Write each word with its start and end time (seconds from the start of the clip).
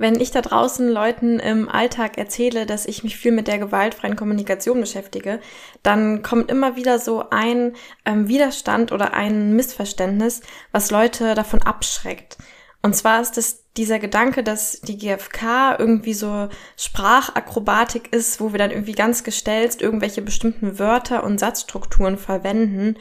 Wenn 0.00 0.20
ich 0.20 0.30
da 0.30 0.42
draußen 0.42 0.88
Leuten 0.88 1.40
im 1.40 1.68
Alltag 1.68 2.18
erzähle, 2.18 2.66
dass 2.66 2.86
ich 2.86 3.02
mich 3.02 3.16
viel 3.16 3.32
mit 3.32 3.48
der 3.48 3.58
gewaltfreien 3.58 4.14
Kommunikation 4.14 4.80
beschäftige, 4.80 5.40
dann 5.82 6.22
kommt 6.22 6.52
immer 6.52 6.76
wieder 6.76 7.00
so 7.00 7.30
ein 7.30 7.74
ähm, 8.04 8.28
Widerstand 8.28 8.92
oder 8.92 9.12
ein 9.12 9.56
Missverständnis, 9.56 10.40
was 10.70 10.92
Leute 10.92 11.34
davon 11.34 11.62
abschreckt. 11.62 12.38
Und 12.88 12.94
zwar 12.94 13.20
ist 13.20 13.36
es 13.36 13.66
dieser 13.76 13.98
Gedanke, 13.98 14.42
dass 14.42 14.80
die 14.80 14.96
GfK 14.96 15.76
irgendwie 15.78 16.14
so 16.14 16.48
Sprachakrobatik 16.78 18.14
ist, 18.14 18.40
wo 18.40 18.52
wir 18.52 18.58
dann 18.58 18.70
irgendwie 18.70 18.92
ganz 18.92 19.24
gestellt 19.24 19.82
irgendwelche 19.82 20.22
bestimmten 20.22 20.78
Wörter 20.78 21.22
und 21.22 21.38
Satzstrukturen 21.38 22.16
verwenden 22.16 22.96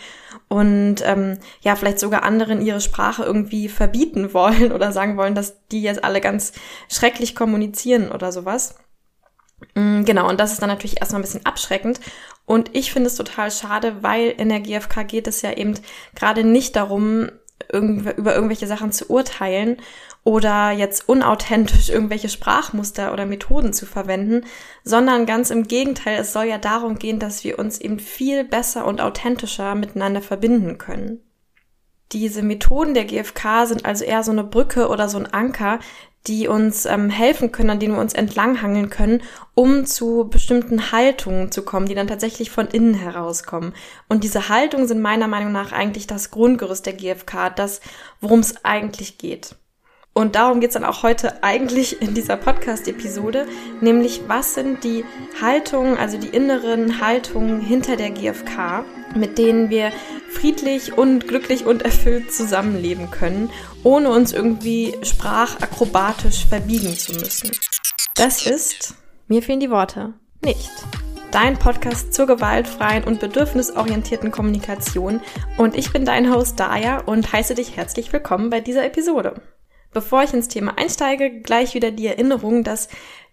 und 0.49 0.95
ähm, 1.05 1.37
ja, 1.61 1.77
vielleicht 1.77 1.99
sogar 1.99 2.23
anderen 2.23 2.61
ihre 2.61 2.81
Sprache 2.81 3.23
irgendwie 3.23 3.69
verbieten 3.69 4.33
wollen 4.33 4.73
oder 4.73 4.91
sagen 4.91 5.15
wollen, 5.15 5.35
dass 5.35 5.65
die 5.69 5.83
jetzt 5.83 6.03
alle 6.03 6.19
ganz 6.19 6.51
schrecklich 6.89 7.33
kommunizieren 7.33 8.11
oder 8.11 8.33
sowas. 8.33 8.75
Mm, 9.73 10.03
genau, 10.03 10.27
und 10.27 10.37
das 10.37 10.51
ist 10.51 10.61
dann 10.61 10.69
natürlich 10.69 10.99
erstmal 10.99 11.21
ein 11.21 11.23
bisschen 11.23 11.45
abschreckend. 11.45 12.01
Und 12.45 12.75
ich 12.75 12.91
finde 12.91 13.07
es 13.07 13.15
total 13.15 13.51
schade, 13.51 14.03
weil 14.03 14.31
in 14.31 14.49
der 14.49 14.59
GfK 14.59 15.05
geht 15.05 15.27
es 15.27 15.43
ja 15.43 15.53
eben 15.53 15.75
gerade 16.13 16.43
nicht 16.43 16.75
darum, 16.75 17.29
über 17.71 18.35
irgendwelche 18.35 18.67
Sachen 18.67 18.91
zu 18.91 19.09
urteilen 19.09 19.77
oder 20.23 20.71
jetzt 20.71 21.07
unauthentisch 21.07 21.89
irgendwelche 21.89 22.29
Sprachmuster 22.29 23.13
oder 23.13 23.25
Methoden 23.25 23.73
zu 23.73 23.85
verwenden, 23.85 24.45
sondern 24.83 25.25
ganz 25.25 25.49
im 25.49 25.67
Gegenteil, 25.67 26.19
es 26.19 26.33
soll 26.33 26.45
ja 26.45 26.57
darum 26.57 26.99
gehen, 26.99 27.19
dass 27.19 27.43
wir 27.43 27.59
uns 27.59 27.79
eben 27.79 27.99
viel 27.99 28.43
besser 28.43 28.85
und 28.85 29.01
authentischer 29.01 29.75
miteinander 29.75 30.21
verbinden 30.21 30.77
können. 30.77 31.21
Diese 32.13 32.41
Methoden 32.41 32.93
der 32.93 33.05
GfK 33.05 33.65
sind 33.65 33.85
also 33.85 34.05
eher 34.05 34.23
so 34.23 34.31
eine 34.31 34.43
Brücke 34.43 34.87
oder 34.87 35.09
so 35.09 35.17
ein 35.17 35.33
Anker, 35.33 35.79
die 36.27 36.47
uns 36.47 36.85
ähm, 36.85 37.09
helfen 37.09 37.51
können, 37.51 37.69
an 37.69 37.79
denen 37.79 37.95
wir 37.95 38.01
uns 38.01 38.13
entlanghangeln 38.13 38.89
können, 38.89 39.21
um 39.55 39.85
zu 39.85 40.27
bestimmten 40.29 40.91
Haltungen 40.91 41.51
zu 41.51 41.63
kommen, 41.63 41.87
die 41.87 41.95
dann 41.95 42.07
tatsächlich 42.07 42.51
von 42.51 42.67
innen 42.67 42.93
herauskommen. 42.93 43.73
Und 44.07 44.23
diese 44.23 44.49
Haltungen 44.49 44.87
sind 44.87 45.01
meiner 45.01 45.27
Meinung 45.27 45.51
nach 45.51 45.71
eigentlich 45.71 46.07
das 46.07 46.31
Grundgerüst 46.31 46.85
der 46.85 46.93
GfK, 46.93 47.49
das, 47.49 47.81
worum 48.21 48.39
es 48.39 48.63
eigentlich 48.65 49.17
geht. 49.17 49.55
Und 50.17 50.33
darum 50.33 50.61
geht's 50.61 50.73
dann 50.73 50.83
auch 50.83 51.03
heute 51.03 51.43
eigentlich 51.43 52.01
in 52.01 52.15
dieser 52.15 52.37
Podcast-Episode, 52.37 53.45
nämlich 53.81 54.21
was 54.25 54.55
sind 54.55 54.83
die 54.83 55.05
Haltungen, 55.39 55.95
also 55.95 56.17
die 56.17 56.29
inneren 56.29 56.99
Haltungen 56.99 57.61
hinter 57.61 57.97
der 57.97 58.09
GfK, 58.09 58.83
mit 59.13 59.37
denen 59.37 59.69
wir 59.69 59.91
friedlich 60.31 60.97
und 60.97 61.27
glücklich 61.27 61.67
und 61.67 61.83
erfüllt 61.83 62.33
zusammenleben 62.33 63.11
können, 63.11 63.51
ohne 63.83 64.09
uns 64.09 64.33
irgendwie 64.33 64.95
sprachakrobatisch 65.03 66.47
verbiegen 66.47 66.97
zu 66.97 67.13
müssen. 67.13 67.51
Das 68.15 68.47
ist, 68.47 68.95
mir 69.27 69.43
fehlen 69.43 69.59
die 69.59 69.69
Worte, 69.69 70.15
nicht. 70.43 70.71
Dein 71.29 71.59
Podcast 71.59 72.15
zur 72.15 72.25
gewaltfreien 72.25 73.03
und 73.03 73.19
bedürfnisorientierten 73.19 74.31
Kommunikation 74.31 75.21
und 75.59 75.75
ich 75.75 75.93
bin 75.93 76.05
dein 76.05 76.33
Host 76.33 76.59
Daya 76.59 77.01
und 77.01 77.31
heiße 77.31 77.53
dich 77.53 77.77
herzlich 77.77 78.11
willkommen 78.11 78.49
bei 78.49 78.61
dieser 78.61 78.83
Episode. 78.83 79.35
Bevor 79.97 80.21
ich 80.21 80.31
ins 80.31 80.47
Thema 80.47 80.77
einsteige, 80.77 81.41
gleich 81.41 81.73
wieder 81.73 81.89
die 81.89 82.05
Erinnerung, 82.05 82.63
dass 82.63 82.87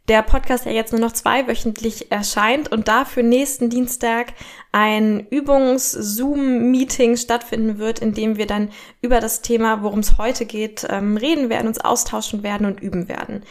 der 0.08 0.22
Podcast 0.22 0.64
ja 0.64 0.72
jetzt 0.72 0.92
nur 0.92 1.00
noch 1.02 1.12
zweiwöchentlich 1.12 2.10
erscheint 2.10 2.72
und 2.72 2.88
dafür 2.88 3.22
nächsten 3.22 3.68
Dienstag 3.68 4.32
ein 4.72 5.26
Übungs-Zoom-Meeting 5.28 7.18
stattfinden 7.18 7.76
wird, 7.76 7.98
in 7.98 8.14
dem 8.14 8.38
wir 8.38 8.46
dann 8.46 8.70
über 9.02 9.20
das 9.20 9.42
Thema, 9.42 9.82
worum 9.82 9.98
es 9.98 10.16
heute 10.16 10.46
geht, 10.46 10.86
ähm, 10.88 11.18
reden 11.18 11.50
werden, 11.50 11.68
uns 11.68 11.82
austauschen 11.82 12.42
werden 12.42 12.66
und 12.66 12.80
üben 12.80 13.10
werden. 13.10 13.44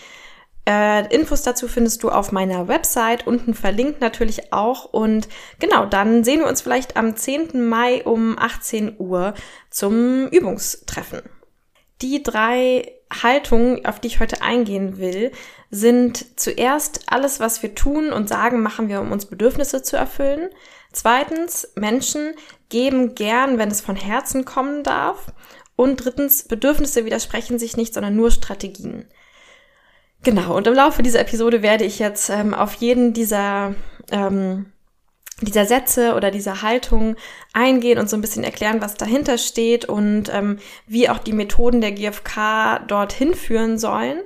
Äh, 0.67 1.15
Infos 1.15 1.43
dazu 1.43 1.67
findest 1.67 2.01
du 2.01 2.09
auf 2.09 2.31
meiner 2.31 2.67
Website, 2.67 3.27
unten 3.27 3.53
verlinkt 3.53 4.01
natürlich 4.01 4.51
auch. 4.51 4.85
Und 4.85 5.27
genau, 5.59 5.85
dann 5.85 6.23
sehen 6.23 6.39
wir 6.39 6.47
uns 6.47 6.61
vielleicht 6.61 6.97
am 6.97 7.15
10. 7.15 7.63
Mai 7.69 8.03
um 8.05 8.39
18 8.39 8.95
Uhr 8.97 9.35
zum 9.69 10.29
Übungstreffen. 10.29 11.21
Die 12.01 12.21
drei 12.21 12.91
Haltungen, 13.11 13.85
auf 13.85 13.99
die 13.99 14.07
ich 14.07 14.19
heute 14.19 14.41
eingehen 14.41 14.97
will, 14.97 15.31
sind 15.69 16.39
zuerst 16.39 17.01
alles, 17.07 17.39
was 17.39 17.63
wir 17.63 17.75
tun 17.75 18.11
und 18.11 18.29
sagen, 18.29 18.61
machen 18.61 18.89
wir, 18.89 19.01
um 19.01 19.11
uns 19.11 19.25
Bedürfnisse 19.25 19.81
zu 19.83 19.97
erfüllen. 19.97 20.49
Zweitens, 20.91 21.67
Menschen 21.75 22.33
geben 22.69 23.15
gern, 23.15 23.57
wenn 23.57 23.69
es 23.69 23.81
von 23.81 23.95
Herzen 23.95 24.45
kommen 24.45 24.83
darf. 24.83 25.27
Und 25.75 25.97
drittens, 25.97 26.43
Bedürfnisse 26.43 27.05
widersprechen 27.05 27.57
sich 27.57 27.77
nicht, 27.77 27.93
sondern 27.93 28.15
nur 28.15 28.31
Strategien. 28.31 29.05
Genau, 30.23 30.55
und 30.55 30.67
im 30.67 30.73
Laufe 30.73 31.03
dieser 31.03 31.19
Episode 31.19 31.61
werde 31.61 31.83
ich 31.83 31.99
jetzt 31.99 32.29
ähm, 32.29 32.53
auf 32.53 32.75
jeden 32.75 33.13
dieser 33.13 33.75
ähm, 34.11 34.72
dieser 35.45 35.65
Sätze 35.65 36.15
oder 36.15 36.31
dieser 36.31 36.61
Haltung 36.61 37.15
eingehen 37.53 37.99
und 37.99 38.09
so 38.09 38.17
ein 38.17 38.21
bisschen 38.21 38.43
erklären, 38.43 38.81
was 38.81 38.95
dahinter 38.95 39.37
steht 39.37 39.85
und 39.85 40.33
ähm, 40.33 40.59
wie 40.87 41.09
auch 41.09 41.19
die 41.19 41.33
Methoden 41.33 41.81
der 41.81 41.91
GfK 41.91 42.79
dorthin 42.87 43.33
führen 43.33 43.77
sollen. 43.77 44.19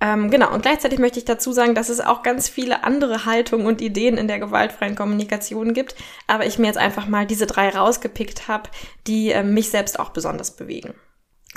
Ähm, 0.00 0.30
genau, 0.30 0.52
und 0.52 0.62
gleichzeitig 0.62 0.98
möchte 0.98 1.18
ich 1.18 1.24
dazu 1.24 1.52
sagen, 1.52 1.74
dass 1.74 1.88
es 1.88 2.00
auch 2.00 2.22
ganz 2.22 2.48
viele 2.48 2.84
andere 2.84 3.24
Haltungen 3.24 3.66
und 3.66 3.80
Ideen 3.80 4.18
in 4.18 4.28
der 4.28 4.38
gewaltfreien 4.38 4.96
Kommunikation 4.96 5.72
gibt, 5.72 5.94
aber 6.26 6.44
ich 6.44 6.58
mir 6.58 6.66
jetzt 6.66 6.78
einfach 6.78 7.06
mal 7.06 7.26
diese 7.26 7.46
drei 7.46 7.70
rausgepickt 7.70 8.46
habe, 8.46 8.68
die 9.06 9.30
äh, 9.30 9.42
mich 9.42 9.70
selbst 9.70 9.98
auch 9.98 10.10
besonders 10.10 10.56
bewegen. 10.56 10.94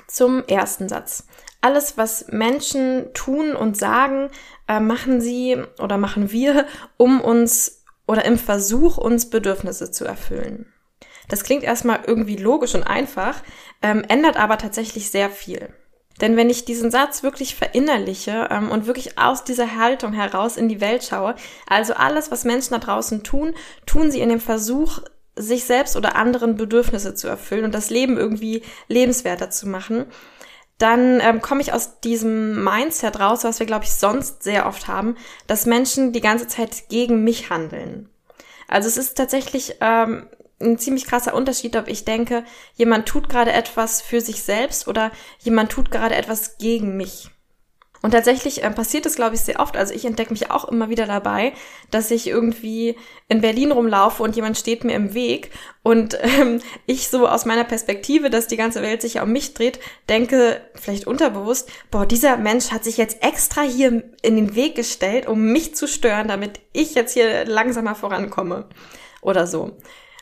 Zum 0.07 0.45
ersten 0.45 0.87
Satz. 0.87 1.27
Alles, 1.59 1.97
was 1.97 2.27
Menschen 2.29 3.07
tun 3.13 3.55
und 3.55 3.75
sagen, 3.75 4.29
äh, 4.67 4.79
machen 4.79 5.19
sie 5.19 5.57
oder 5.79 5.97
machen 5.97 6.31
wir, 6.31 6.67
um 6.95 7.19
uns 7.19 7.76
oder 8.07 8.25
im 8.25 8.39
Versuch, 8.39 8.97
uns 8.97 9.29
Bedürfnisse 9.29 9.91
zu 9.91 10.05
erfüllen. 10.05 10.73
Das 11.29 11.43
klingt 11.43 11.63
erstmal 11.63 11.99
irgendwie 12.07 12.37
logisch 12.37 12.73
und 12.73 12.83
einfach, 12.83 13.43
ähm, 13.81 14.03
ändert 14.07 14.37
aber 14.37 14.57
tatsächlich 14.57 15.11
sehr 15.11 15.29
viel. 15.29 15.69
Denn 16.21 16.35
wenn 16.35 16.49
ich 16.49 16.65
diesen 16.65 16.89
Satz 16.89 17.21
wirklich 17.21 17.55
verinnerliche 17.55 18.47
ähm, 18.49 18.71
und 18.71 18.87
wirklich 18.87 19.19
aus 19.19 19.43
dieser 19.43 19.77
Haltung 19.77 20.13
heraus 20.13 20.57
in 20.57 20.67
die 20.67 20.81
Welt 20.81 21.03
schaue, 21.03 21.35
also 21.67 21.93
alles, 21.93 22.31
was 22.31 22.43
Menschen 22.43 22.73
da 22.73 22.79
draußen 22.79 23.23
tun, 23.23 23.53
tun 23.85 24.09
sie 24.09 24.21
in 24.21 24.29
dem 24.29 24.39
Versuch, 24.39 25.01
sich 25.35 25.65
selbst 25.65 25.95
oder 25.95 26.15
anderen 26.15 26.55
Bedürfnisse 26.55 27.13
zu 27.13 27.27
erfüllen 27.27 27.65
und 27.65 27.75
das 27.75 27.91
Leben 27.91 28.17
irgendwie 28.17 28.63
lebenswerter 28.87 29.51
zu 29.51 29.67
machen, 29.67 30.07
dann 30.77 31.19
ähm, 31.21 31.41
komme 31.41 31.61
ich 31.61 31.73
aus 31.73 31.99
diesem 32.01 32.63
Mindset 32.63 33.19
raus, 33.19 33.43
was 33.43 33.59
wir, 33.59 33.65
glaube 33.65 33.85
ich, 33.85 33.93
sonst 33.93 34.43
sehr 34.43 34.67
oft 34.67 34.87
haben, 34.87 35.15
dass 35.47 35.65
Menschen 35.65 36.13
die 36.13 36.21
ganze 36.21 36.47
Zeit 36.47 36.89
gegen 36.89 37.23
mich 37.23 37.49
handeln. 37.49 38.09
Also 38.67 38.87
es 38.87 38.97
ist 38.97 39.17
tatsächlich 39.17 39.77
ähm, 39.81 40.27
ein 40.61 40.77
ziemlich 40.77 41.05
krasser 41.05 41.33
Unterschied, 41.33 41.75
ob 41.75 41.87
ich 41.87 42.05
denke, 42.05 42.43
jemand 42.75 43.07
tut 43.07 43.29
gerade 43.29 43.53
etwas 43.53 44.01
für 44.01 44.21
sich 44.21 44.43
selbst 44.43 44.87
oder 44.87 45.11
jemand 45.39 45.71
tut 45.71 45.91
gerade 45.91 46.15
etwas 46.15 46.57
gegen 46.57 46.97
mich. 46.97 47.29
Und 48.01 48.11
tatsächlich 48.11 48.63
äh, 48.63 48.69
passiert 48.69 49.05
es, 49.05 49.15
glaube 49.15 49.35
ich, 49.35 49.41
sehr 49.41 49.59
oft. 49.59 49.75
Also 49.75 49.93
ich 49.93 50.05
entdecke 50.05 50.31
mich 50.31 50.51
auch 50.51 50.65
immer 50.65 50.89
wieder 50.89 51.05
dabei, 51.05 51.53
dass 51.91 52.11
ich 52.11 52.27
irgendwie 52.27 52.95
in 53.27 53.41
Berlin 53.41 53.71
rumlaufe 53.71 54.21
und 54.23 54.35
jemand 54.35 54.57
steht 54.57 54.83
mir 54.83 54.93
im 54.93 55.13
Weg 55.13 55.51
und 55.83 56.17
ähm, 56.21 56.61
ich 56.85 57.07
so 57.07 57.27
aus 57.27 57.45
meiner 57.45 57.63
Perspektive, 57.63 58.29
dass 58.29 58.47
die 58.47 58.57
ganze 58.57 58.81
Welt 58.81 59.01
sich 59.01 59.19
um 59.19 59.31
mich 59.31 59.53
dreht, 59.53 59.79
denke, 60.09 60.61
vielleicht 60.75 61.07
unterbewusst, 61.07 61.69
boah, 61.91 62.05
dieser 62.05 62.37
Mensch 62.37 62.71
hat 62.71 62.83
sich 62.83 62.97
jetzt 62.97 63.23
extra 63.23 63.61
hier 63.61 64.03
in 64.21 64.35
den 64.35 64.55
Weg 64.55 64.75
gestellt, 64.75 65.27
um 65.27 65.51
mich 65.51 65.75
zu 65.75 65.87
stören, 65.87 66.27
damit 66.27 66.59
ich 66.73 66.95
jetzt 66.95 67.13
hier 67.13 67.45
langsamer 67.45 67.95
vorankomme. 67.95 68.65
Oder 69.21 69.47
so. 69.47 69.77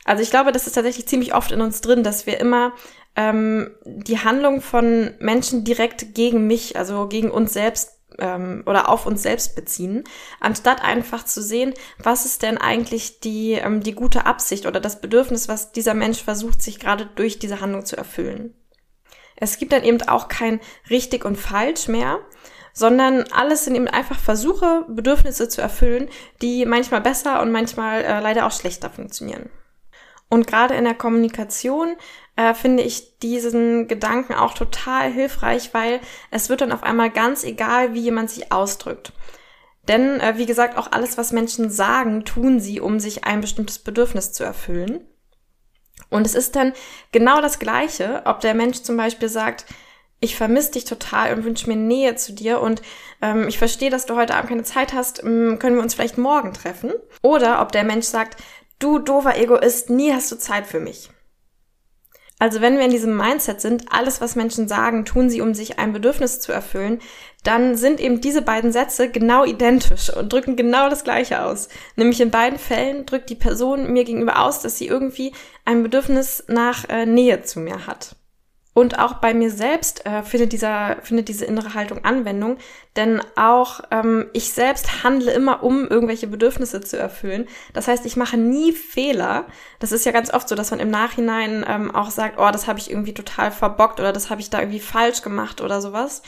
Also 0.05 0.21
ich 0.21 0.29
glaube, 0.29 0.51
das 0.51 0.67
ist 0.67 0.73
tatsächlich 0.73 1.07
ziemlich 1.07 1.33
oft 1.33 1.51
in 1.51 1.61
uns 1.61 1.81
drin, 1.81 2.03
dass 2.03 2.25
wir 2.25 2.39
immer 2.39 2.73
ähm, 3.15 3.71
die 3.85 4.19
Handlung 4.19 4.61
von 4.61 5.13
Menschen 5.19 5.63
direkt 5.63 6.15
gegen 6.15 6.47
mich, 6.47 6.77
also 6.77 7.07
gegen 7.07 7.31
uns 7.31 7.53
selbst 7.53 7.95
ähm, 8.19 8.63
oder 8.65 8.89
auf 8.89 9.05
uns 9.05 9.23
selbst 9.23 9.55
beziehen, 9.55 10.03
anstatt 10.40 10.84
einfach 10.84 11.25
zu 11.25 11.41
sehen, 11.41 11.73
was 11.97 12.25
ist 12.25 12.43
denn 12.43 12.57
eigentlich 12.57 13.19
die, 13.19 13.53
ähm, 13.53 13.81
die 13.81 13.95
gute 13.95 14.25
Absicht 14.25 14.66
oder 14.66 14.79
das 14.79 15.01
Bedürfnis, 15.01 15.47
was 15.47 15.72
dieser 15.72 15.93
Mensch 15.93 16.22
versucht, 16.23 16.61
sich 16.61 16.79
gerade 16.79 17.07
durch 17.16 17.40
diese 17.40 17.61
Handlung 17.61 17.85
zu 17.85 17.97
erfüllen. 17.97 18.53
Es 19.35 19.57
gibt 19.57 19.73
dann 19.73 19.84
eben 19.84 20.01
auch 20.03 20.28
kein 20.28 20.61
richtig 20.90 21.25
und 21.25 21.35
falsch 21.35 21.87
mehr, 21.87 22.19
sondern 22.73 23.23
alles 23.31 23.66
sind 23.66 23.75
eben 23.75 23.87
einfach 23.87 24.19
Versuche, 24.19 24.85
Bedürfnisse 24.87 25.49
zu 25.49 25.61
erfüllen, 25.61 26.09
die 26.41 26.66
manchmal 26.66 27.01
besser 27.01 27.41
und 27.41 27.51
manchmal 27.51 28.01
äh, 28.01 28.19
leider 28.19 28.45
auch 28.45 28.51
schlechter 28.51 28.90
funktionieren. 28.90 29.49
Und 30.29 30.47
gerade 30.47 30.73
in 30.73 30.85
der 30.85 30.95
Kommunikation 30.95 31.95
äh, 32.35 32.53
finde 32.53 32.84
ich 32.84 33.20
diesen 33.20 33.87
Gedanken 33.87 34.34
auch 34.34 34.53
total 34.53 35.11
hilfreich, 35.11 35.73
weil 35.73 35.99
es 36.32 36.49
wird 36.49 36.61
dann 36.61 36.72
auf 36.72 36.84
einmal 36.84 37.09
ganz 37.09 37.43
egal, 37.43 37.93
wie 37.93 38.02
jemand 38.02 38.29
sich 38.29 38.52
ausdrückt. 38.52 39.14
Denn, 39.87 40.20
äh, 40.20 40.37
wie 40.37 40.46
gesagt, 40.46 40.78
auch 40.78 40.91
alles, 40.91 41.17
was 41.17 41.32
Menschen 41.32 41.70
sagen, 41.70 42.26
tun 42.26 42.59
sie, 42.59 42.82
um 42.82 42.99
sich 42.99 43.23
ein 43.23 43.41
bestimmtes 43.41 43.79
Bedürfnis 43.79 44.32
zu 44.34 44.43
erfüllen. 44.43 45.05
Und 46.09 46.26
es 46.26 46.35
ist 46.35 46.55
dann 46.55 46.73
genau 47.11 47.41
das 47.41 47.59
Gleiche, 47.59 48.23
ob 48.26 48.40
der 48.41 48.53
Mensch 48.53 48.81
zum 48.81 48.97
Beispiel 48.97 49.29
sagt, 49.29 49.66
ich 50.20 50.35
vermisse 50.35 50.72
dich 50.72 50.85
total 50.85 51.34
und 51.34 51.43
wünsche 51.43 51.70
mir 51.70 51.76
Nähe 51.76 52.16
zu 52.16 52.34
dir 52.34 52.61
und 52.61 52.81
ähm, 53.22 53.47
ich 53.47 53.58
verstehe, 53.58 53.90
dass 53.90 54.05
du 54.05 54.16
heute 54.16 54.35
Abend 54.35 54.49
keine 54.49 54.64
Zeit 54.64 54.93
hast, 54.93 55.22
können 55.22 55.59
wir 55.59 55.81
uns 55.81 55.93
vielleicht 55.93 56.17
morgen 56.17 56.53
treffen? 56.53 56.93
Oder 57.22 57.61
ob 57.61 57.72
der 57.72 57.84
Mensch 57.84 58.05
sagt, 58.05 58.41
du 58.79 58.99
doofer 58.99 59.38
Egoist, 59.38 59.90
nie 59.90 60.14
hast 60.14 60.31
du 60.31 60.38
Zeit 60.38 60.67
für 60.67 60.79
mich. 60.79 61.09
Also 62.37 62.59
wenn 62.59 62.78
wir 62.78 62.85
in 62.85 62.91
diesem 62.91 63.16
Mindset 63.16 63.61
sind, 63.61 63.85
alles, 63.91 64.20
was 64.20 64.35
Menschen 64.35 64.67
sagen, 64.67 65.05
tun 65.05 65.29
sie, 65.29 65.40
um 65.40 65.53
sich 65.53 65.79
ein 65.79 65.93
Bedürfnis 65.93 66.41
zu 66.41 66.52
erfüllen, 66.52 66.99
dann 67.43 67.76
sind 67.76 68.02
eben 68.02 68.20
diese 68.20 68.41
beiden 68.41 68.73
Sätze 68.73 69.09
genau 69.09 69.46
identisch 69.46 70.14
und 70.14 70.34
drücken 70.34 70.55
genau 70.58 70.90
das 70.90 71.03
Gleiche 71.03 71.43
aus. 71.46 71.70
Nämlich 71.96 72.20
in 72.20 72.32
beiden 72.32 72.59
Fällen 72.59 73.05
drückt 73.05 73.29
die 73.29 73.35
Person 73.35 73.93
mir 73.93 74.03
gegenüber 74.03 74.41
aus, 74.41 74.61
dass 74.61 74.78
sie 74.78 74.87
irgendwie 74.87 75.32
ein 75.64 75.84
Bedürfnis 75.84 76.43
nach 76.47 76.90
äh, 76.90 77.05
Nähe 77.05 77.43
zu 77.43 77.59
mir 77.59 77.87
hat. 77.87 78.16
Und 78.77 78.99
auch 78.99 79.13
bei 79.16 79.33
mir 79.33 79.51
selbst 79.51 80.05
äh, 80.05 80.22
findet, 80.22 80.51
dieser, 80.51 80.97
findet 81.01 81.29
diese 81.29 81.45
innere 81.45 81.75
Haltung 81.75 82.03
Anwendung, 82.03 82.57
denn 82.97 83.22
auch 83.37 83.79
ähm, 83.89 84.25
ich 84.33 84.51
selbst 84.51 85.01
handle 85.01 85.31
immer, 85.31 85.63
um 85.63 85.87
irgendwelche 85.87 86.27
Bedürfnisse 86.27 86.81
zu 86.81 86.99
erfüllen. 86.99 87.47
Das 87.72 87.87
heißt, 87.87 88.05
ich 88.05 88.17
mache 88.17 88.35
nie 88.35 88.73
Fehler. 88.73 89.45
Das 89.79 89.93
ist 89.93 90.05
ja 90.05 90.11
ganz 90.11 90.29
oft 90.33 90.49
so, 90.49 90.55
dass 90.55 90.72
man 90.72 90.81
im 90.81 90.89
Nachhinein 90.89 91.63
ähm, 91.66 91.95
auch 91.95 92.09
sagt, 92.11 92.37
oh, 92.37 92.51
das 92.51 92.67
habe 92.67 92.77
ich 92.77 92.91
irgendwie 92.91 93.13
total 93.13 93.49
verbockt 93.49 94.01
oder 94.01 94.11
das 94.11 94.29
habe 94.29 94.41
ich 94.41 94.49
da 94.49 94.59
irgendwie 94.59 94.81
falsch 94.81 95.21
gemacht 95.21 95.61
oder 95.61 95.79
sowas. 95.79 96.21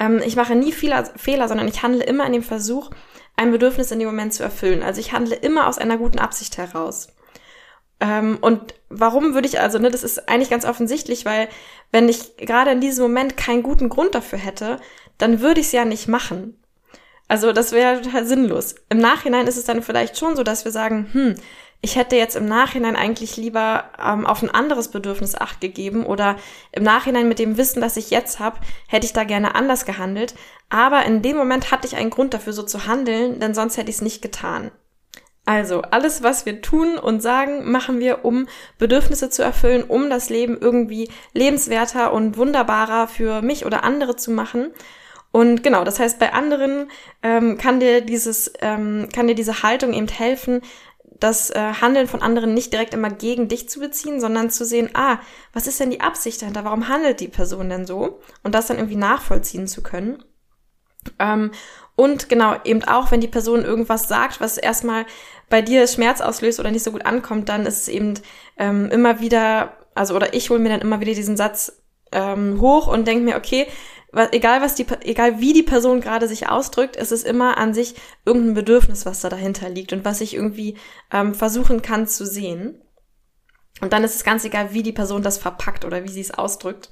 Ähm, 0.00 0.20
ich 0.26 0.34
mache 0.34 0.56
nie 0.56 0.72
Fehler, 0.72 1.04
Fehler, 1.14 1.46
sondern 1.46 1.68
ich 1.68 1.84
handle 1.84 2.02
immer 2.02 2.26
in 2.26 2.32
dem 2.32 2.42
Versuch, 2.42 2.90
ein 3.36 3.52
Bedürfnis 3.52 3.92
in 3.92 4.00
dem 4.00 4.08
Moment 4.08 4.34
zu 4.34 4.42
erfüllen. 4.42 4.82
Also 4.82 4.98
ich 4.98 5.12
handle 5.12 5.36
immer 5.36 5.68
aus 5.68 5.78
einer 5.78 5.96
guten 5.96 6.18
Absicht 6.18 6.58
heraus. 6.58 7.14
Ähm, 8.00 8.38
und 8.40 8.74
warum 8.88 9.34
würde 9.34 9.48
ich 9.48 9.60
also, 9.60 9.78
ne, 9.78 9.90
das 9.90 10.02
ist 10.02 10.28
eigentlich 10.28 10.50
ganz 10.50 10.64
offensichtlich, 10.64 11.24
weil 11.24 11.48
wenn 11.92 12.08
ich 12.08 12.36
gerade 12.36 12.72
in 12.72 12.80
diesem 12.80 13.04
Moment 13.04 13.36
keinen 13.36 13.62
guten 13.62 13.88
Grund 13.88 14.14
dafür 14.14 14.38
hätte, 14.38 14.80
dann 15.18 15.40
würde 15.40 15.60
ich 15.60 15.66
es 15.66 15.72
ja 15.72 15.84
nicht 15.84 16.08
machen. 16.08 16.60
Also 17.28 17.52
das 17.52 17.72
wäre 17.72 18.02
total 18.02 18.26
sinnlos. 18.26 18.74
Im 18.90 18.98
Nachhinein 18.98 19.46
ist 19.46 19.56
es 19.56 19.64
dann 19.64 19.82
vielleicht 19.82 20.18
schon 20.18 20.36
so, 20.36 20.42
dass 20.42 20.64
wir 20.64 20.72
sagen, 20.72 21.08
hm, 21.12 21.34
ich 21.80 21.96
hätte 21.96 22.16
jetzt 22.16 22.36
im 22.36 22.46
Nachhinein 22.46 22.96
eigentlich 22.96 23.36
lieber 23.36 23.90
ähm, 24.02 24.26
auf 24.26 24.42
ein 24.42 24.50
anderes 24.50 24.88
Bedürfnis 24.88 25.34
acht 25.34 25.60
gegeben 25.60 26.06
oder 26.06 26.36
im 26.72 26.82
Nachhinein 26.82 27.28
mit 27.28 27.38
dem 27.38 27.56
Wissen, 27.58 27.80
das 27.80 27.96
ich 27.96 28.10
jetzt 28.10 28.40
habe, 28.40 28.58
hätte 28.88 29.06
ich 29.06 29.12
da 29.12 29.24
gerne 29.24 29.54
anders 29.54 29.84
gehandelt. 29.84 30.34
Aber 30.70 31.04
in 31.04 31.22
dem 31.22 31.36
Moment 31.36 31.70
hatte 31.70 31.86
ich 31.86 31.96
einen 31.96 32.10
Grund 32.10 32.32
dafür, 32.32 32.54
so 32.54 32.62
zu 32.62 32.86
handeln, 32.86 33.38
denn 33.38 33.54
sonst 33.54 33.76
hätte 33.76 33.90
ich 33.90 33.96
es 33.96 34.02
nicht 34.02 34.22
getan. 34.22 34.70
Also, 35.46 35.82
alles, 35.82 36.22
was 36.22 36.46
wir 36.46 36.62
tun 36.62 36.98
und 36.98 37.20
sagen, 37.20 37.70
machen 37.70 38.00
wir, 38.00 38.24
um 38.24 38.46
Bedürfnisse 38.78 39.28
zu 39.28 39.42
erfüllen, 39.42 39.84
um 39.84 40.08
das 40.08 40.30
Leben 40.30 40.58
irgendwie 40.58 41.10
lebenswerter 41.34 42.12
und 42.12 42.38
wunderbarer 42.38 43.08
für 43.08 43.42
mich 43.42 43.66
oder 43.66 43.84
andere 43.84 44.16
zu 44.16 44.30
machen. 44.30 44.70
Und 45.32 45.62
genau, 45.62 45.84
das 45.84 45.98
heißt, 45.98 46.18
bei 46.18 46.32
anderen 46.32 46.88
ähm, 47.22 47.58
kann 47.58 47.80
dir 47.80 48.00
dieses, 48.00 48.52
ähm, 48.60 49.08
kann 49.12 49.26
dir 49.26 49.34
diese 49.34 49.62
Haltung 49.62 49.92
eben 49.92 50.08
helfen, 50.08 50.62
das 51.20 51.50
äh, 51.50 51.72
Handeln 51.80 52.06
von 52.06 52.22
anderen 52.22 52.54
nicht 52.54 52.72
direkt 52.72 52.94
immer 52.94 53.10
gegen 53.10 53.48
dich 53.48 53.68
zu 53.68 53.80
beziehen, 53.80 54.20
sondern 54.20 54.50
zu 54.50 54.64
sehen, 54.64 54.90
ah, 54.94 55.18
was 55.52 55.66
ist 55.66 55.80
denn 55.80 55.90
die 55.90 56.00
Absicht 56.00 56.40
dahinter? 56.40 56.64
Warum 56.64 56.88
handelt 56.88 57.20
die 57.20 57.28
Person 57.28 57.68
denn 57.68 57.86
so? 57.86 58.20
Und 58.42 58.54
das 58.54 58.66
dann 58.66 58.78
irgendwie 58.78 58.96
nachvollziehen 58.96 59.66
zu 59.66 59.82
können. 59.82 60.22
Ähm, 61.18 61.50
und 61.96 62.28
genau, 62.28 62.56
eben 62.64 62.82
auch, 62.84 63.10
wenn 63.10 63.20
die 63.20 63.28
Person 63.28 63.64
irgendwas 63.64 64.08
sagt, 64.08 64.40
was 64.40 64.58
erstmal 64.58 65.06
bei 65.48 65.62
dir 65.62 65.86
Schmerz 65.86 66.20
auslöst 66.20 66.60
oder 66.60 66.70
nicht 66.70 66.84
so 66.84 66.92
gut 66.92 67.06
ankommt, 67.06 67.48
dann 67.48 67.66
ist 67.66 67.82
es 67.82 67.88
eben 67.88 68.14
ähm, 68.58 68.90
immer 68.90 69.20
wieder, 69.20 69.76
also 69.94 70.14
oder 70.14 70.34
ich 70.34 70.50
hole 70.50 70.60
mir 70.60 70.70
dann 70.70 70.80
immer 70.80 71.00
wieder 71.00 71.14
diesen 71.14 71.36
Satz 71.36 71.82
ähm, 72.12 72.60
hoch 72.60 72.86
und 72.86 73.06
denke 73.06 73.24
mir, 73.24 73.36
okay, 73.36 73.66
was, 74.12 74.32
egal 74.32 74.62
was 74.62 74.74
die, 74.74 74.86
egal 75.02 75.40
wie 75.40 75.52
die 75.52 75.62
Person 75.62 76.00
gerade 76.00 76.28
sich 76.28 76.48
ausdrückt, 76.48 76.96
ist 76.96 77.12
es 77.12 77.24
immer 77.24 77.58
an 77.58 77.74
sich 77.74 77.96
irgendein 78.24 78.54
Bedürfnis, 78.54 79.04
was 79.06 79.20
da 79.20 79.28
dahinter 79.28 79.68
liegt 79.68 79.92
und 79.92 80.04
was 80.04 80.20
ich 80.20 80.34
irgendwie 80.34 80.76
ähm, 81.12 81.34
versuchen 81.34 81.82
kann 81.82 82.06
zu 82.06 82.24
sehen. 82.24 82.80
Und 83.80 83.92
dann 83.92 84.04
ist 84.04 84.14
es 84.14 84.24
ganz 84.24 84.44
egal, 84.44 84.72
wie 84.72 84.84
die 84.84 84.92
Person 84.92 85.22
das 85.22 85.38
verpackt 85.38 85.84
oder 85.84 86.04
wie 86.04 86.08
sie 86.08 86.20
es 86.20 86.30
ausdrückt. 86.30 86.90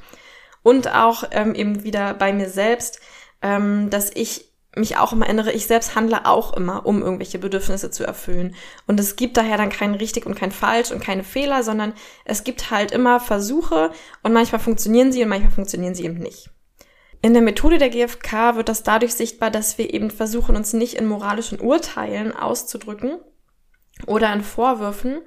Und 0.65 0.93
auch 0.93 1.25
ähm, 1.31 1.55
eben 1.55 1.85
wieder 1.85 2.15
bei 2.15 2.33
mir 2.33 2.49
selbst, 2.49 3.01
ähm, 3.41 3.89
dass 3.91 4.11
ich 4.15 4.52
mich 4.75 4.97
auch 4.97 5.13
immer 5.13 5.27
erinnere, 5.27 5.53
ich 5.53 5.67
selbst 5.67 5.95
handle 5.95 6.25
auch 6.25 6.57
immer, 6.57 6.87
um 6.87 7.03
irgendwelche 7.03 7.39
Bedürfnisse 7.39 7.91
zu 7.91 8.05
erfüllen. 8.05 8.55
Und 8.87 8.99
es 8.99 9.17
gibt 9.17 9.37
daher 9.37 9.59
dann 9.59 9.69
kein 9.69 9.95
richtig 9.95 10.25
und 10.25 10.35
kein 10.35 10.51
falsch 10.51 10.91
und 10.91 11.03
keine 11.03 11.25
Fehler, 11.25 11.63
sondern 11.63 11.93
es 12.25 12.43
gibt 12.45 12.71
halt 12.71 12.91
immer 12.91 13.21
Versuche 13.21 13.91
und 14.23 14.33
manchmal 14.33 14.61
funktionieren 14.61 15.13
sie 15.13 15.23
und 15.23 15.29
manchmal 15.29 15.53
funktionieren 15.53 15.95
sie 15.95 16.05
eben 16.05 16.19
nicht. 16.19 16.49
In 17.21 17.35
der 17.35 17.43
Methode 17.43 17.79
der 17.79 17.91
GfK 17.91 18.57
wird 18.57 18.69
das 18.69 18.83
dadurch 18.83 19.15
sichtbar, 19.15 19.51
dass 19.51 19.79
wir 19.79 19.93
eben 19.93 20.11
versuchen, 20.11 20.57
uns 20.57 20.73
nicht 20.73 20.95
in 20.95 21.07
moralischen 21.07 21.61
Urteilen 21.61 22.35
auszudrücken 22.35 23.21
oder 24.07 24.33
in 24.33 24.43
Vorwürfen, 24.43 25.21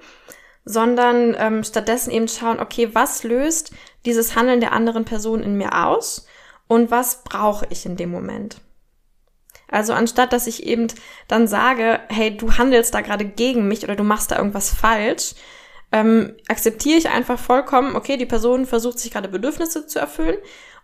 sondern 0.65 1.35
ähm, 1.37 1.63
stattdessen 1.63 2.11
eben 2.11 2.27
schauen, 2.27 2.59
okay, 2.59 2.89
was 2.93 3.23
löst 3.23 3.71
dieses 4.05 4.35
Handeln 4.35 4.59
der 4.59 4.73
anderen 4.73 5.05
Person 5.05 5.43
in 5.43 5.55
mir 5.55 5.85
aus 5.85 6.25
und 6.67 6.91
was 6.91 7.23
brauche 7.23 7.67
ich 7.69 7.85
in 7.85 7.95
dem 7.95 8.09
Moment? 8.09 8.57
Also 9.69 9.93
anstatt 9.93 10.33
dass 10.33 10.47
ich 10.47 10.65
eben 10.65 10.87
dann 11.27 11.47
sage, 11.47 11.99
hey, 12.09 12.35
du 12.35 12.57
handelst 12.57 12.93
da 12.93 13.01
gerade 13.01 13.25
gegen 13.25 13.67
mich 13.67 13.83
oder 13.83 13.95
du 13.95 14.03
machst 14.03 14.31
da 14.31 14.37
irgendwas 14.37 14.73
falsch, 14.73 15.33
ähm, 15.91 16.35
akzeptiere 16.47 16.97
ich 16.97 17.09
einfach 17.09 17.39
vollkommen, 17.39 17.95
okay, 17.95 18.17
die 18.17 18.25
Person 18.25 18.65
versucht 18.65 18.99
sich 18.99 19.11
gerade 19.11 19.29
Bedürfnisse 19.29 19.87
zu 19.87 19.99
erfüllen 19.99 20.37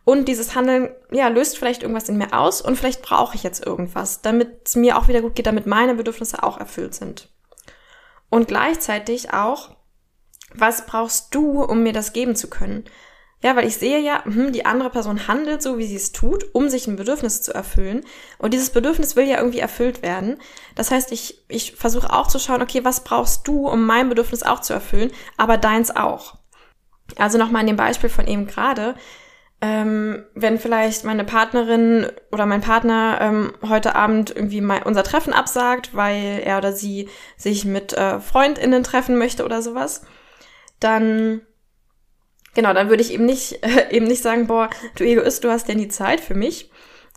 und 0.04 0.28
dieses 0.28 0.56
Handeln, 0.56 0.90
ja, 1.12 1.28
löst 1.28 1.58
vielleicht 1.58 1.84
irgendwas 1.84 2.10
in 2.10 2.18
mir 2.18 2.34
aus 2.34 2.62
und 2.62 2.76
vielleicht 2.76 3.02
brauche 3.02 3.36
ich 3.36 3.44
jetzt 3.44 3.66
irgendwas, 3.66 4.22
damit 4.22 4.62
es 4.66 4.76
mir 4.76 4.98
auch 4.98 5.08
wieder 5.08 5.22
gut 5.22 5.36
geht, 5.36 5.46
damit 5.46 5.68
meine 5.68 5.96
Bedürfnisse 5.96 6.44
auch 6.44 6.60
erfüllt 6.60 6.96
sind. 6.96 7.30
Und 8.30 8.48
gleichzeitig 8.48 9.34
auch, 9.34 9.76
was 10.54 10.86
brauchst 10.86 11.36
du, 11.36 11.62
um 11.64 11.84
mir 11.84 11.94
das 11.94 12.14
geben 12.14 12.36
zu 12.36 12.50
können? 12.50 12.86
Ja, 13.44 13.56
weil 13.56 13.68
ich 13.68 13.78
sehe 13.78 14.00
ja, 14.00 14.24
hm, 14.24 14.52
die 14.52 14.66
andere 14.66 14.92
Person 14.92 15.28
handelt 15.28 15.64
so, 15.64 15.78
wie 15.80 15.88
sie 15.88 15.96
es 15.96 16.12
tut, 16.12 16.46
um 16.54 16.70
sich 16.70 16.88
ein 16.88 16.96
Bedürfnis 16.96 17.42
zu 17.42 17.54
erfüllen. 17.54 18.04
Und 18.38 18.54
dieses 18.54 18.70
Bedürfnis 18.70 19.16
will 19.16 19.28
ja 19.28 19.38
irgendwie 19.38 19.60
erfüllt 19.60 20.04
werden. 20.04 20.38
Das 20.76 20.92
heißt, 20.92 21.12
ich, 21.12 21.44
ich 21.48 21.76
versuche 21.76 22.14
auch 22.14 22.28
zu 22.28 22.38
schauen, 22.38 22.62
okay, 22.62 22.86
was 22.86 23.04
brauchst 23.04 23.48
du, 23.48 23.68
um 23.68 23.86
mein 23.86 24.10
Bedürfnis 24.10 24.44
auch 24.44 24.60
zu 24.60 24.74
erfüllen, 24.74 25.12
aber 25.38 25.58
deins 25.58 25.96
auch. 25.96 26.38
Also 27.18 27.38
nochmal 27.38 27.62
in 27.62 27.68
dem 27.68 27.76
Beispiel 27.78 28.10
von 28.10 28.28
eben 28.28 28.46
gerade. 28.46 28.96
Ähm, 29.64 30.24
wenn 30.34 30.58
vielleicht 30.58 31.04
meine 31.04 31.24
Partnerin 31.24 32.08
oder 32.32 32.48
mein 32.48 32.62
Partner 32.62 33.20
ähm, 33.22 33.54
heute 33.68 33.96
Abend 33.96 34.36
irgendwie 34.36 34.62
mal 34.62 34.82
unser 34.84 35.04
Treffen 35.04 35.34
absagt, 35.34 35.96
weil 35.96 36.42
er 36.44 36.58
oder 36.58 36.74
sie 36.74 37.10
sich 37.38 37.66
mit 37.66 37.94
äh, 37.94 38.20
FreundInnen 38.20 38.84
treffen 38.84 39.20
möchte 39.20 39.46
oder 39.46 39.62
sowas, 39.62 40.04
dann 40.80 41.42
Genau, 42.54 42.74
dann 42.74 42.90
würde 42.90 43.04
ich 43.04 43.14
eben 43.14 43.26
nicht, 43.26 43.64
äh, 43.64 43.90
eben 43.96 44.06
nicht 44.08 44.22
sagen, 44.22 44.48
boah, 44.48 44.70
du 44.96 45.04
Egoist, 45.04 45.44
du 45.44 45.50
hast 45.50 45.68
ja 45.68 45.76
nie 45.76 45.88
Zeit 45.88 46.22
für 46.22 46.36
mich, 46.36 46.70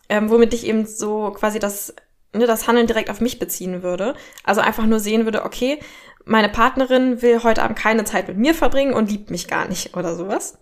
ähm, 0.08 0.30
womit 0.30 0.54
ich 0.54 0.66
eben 0.66 0.86
so 0.86 1.30
quasi 1.30 1.58
das, 1.58 1.94
ne, 2.32 2.46
das 2.46 2.66
Handeln 2.68 2.86
direkt 2.86 3.10
auf 3.10 3.20
mich 3.20 3.38
beziehen 3.38 3.82
würde. 3.82 4.14
Also 4.44 4.60
einfach 4.60 4.86
nur 4.86 5.00
sehen 5.00 5.24
würde, 5.24 5.44
okay, 5.44 5.78
meine 6.24 6.48
Partnerin 6.48 7.20
will 7.20 7.42
heute 7.42 7.62
Abend 7.62 7.78
keine 7.78 8.04
Zeit 8.04 8.28
mit 8.28 8.38
mir 8.38 8.54
verbringen 8.54 8.94
und 8.94 9.10
liebt 9.10 9.30
mich 9.30 9.48
gar 9.48 9.68
nicht 9.68 9.96
oder 9.96 10.14
sowas. 10.14 10.58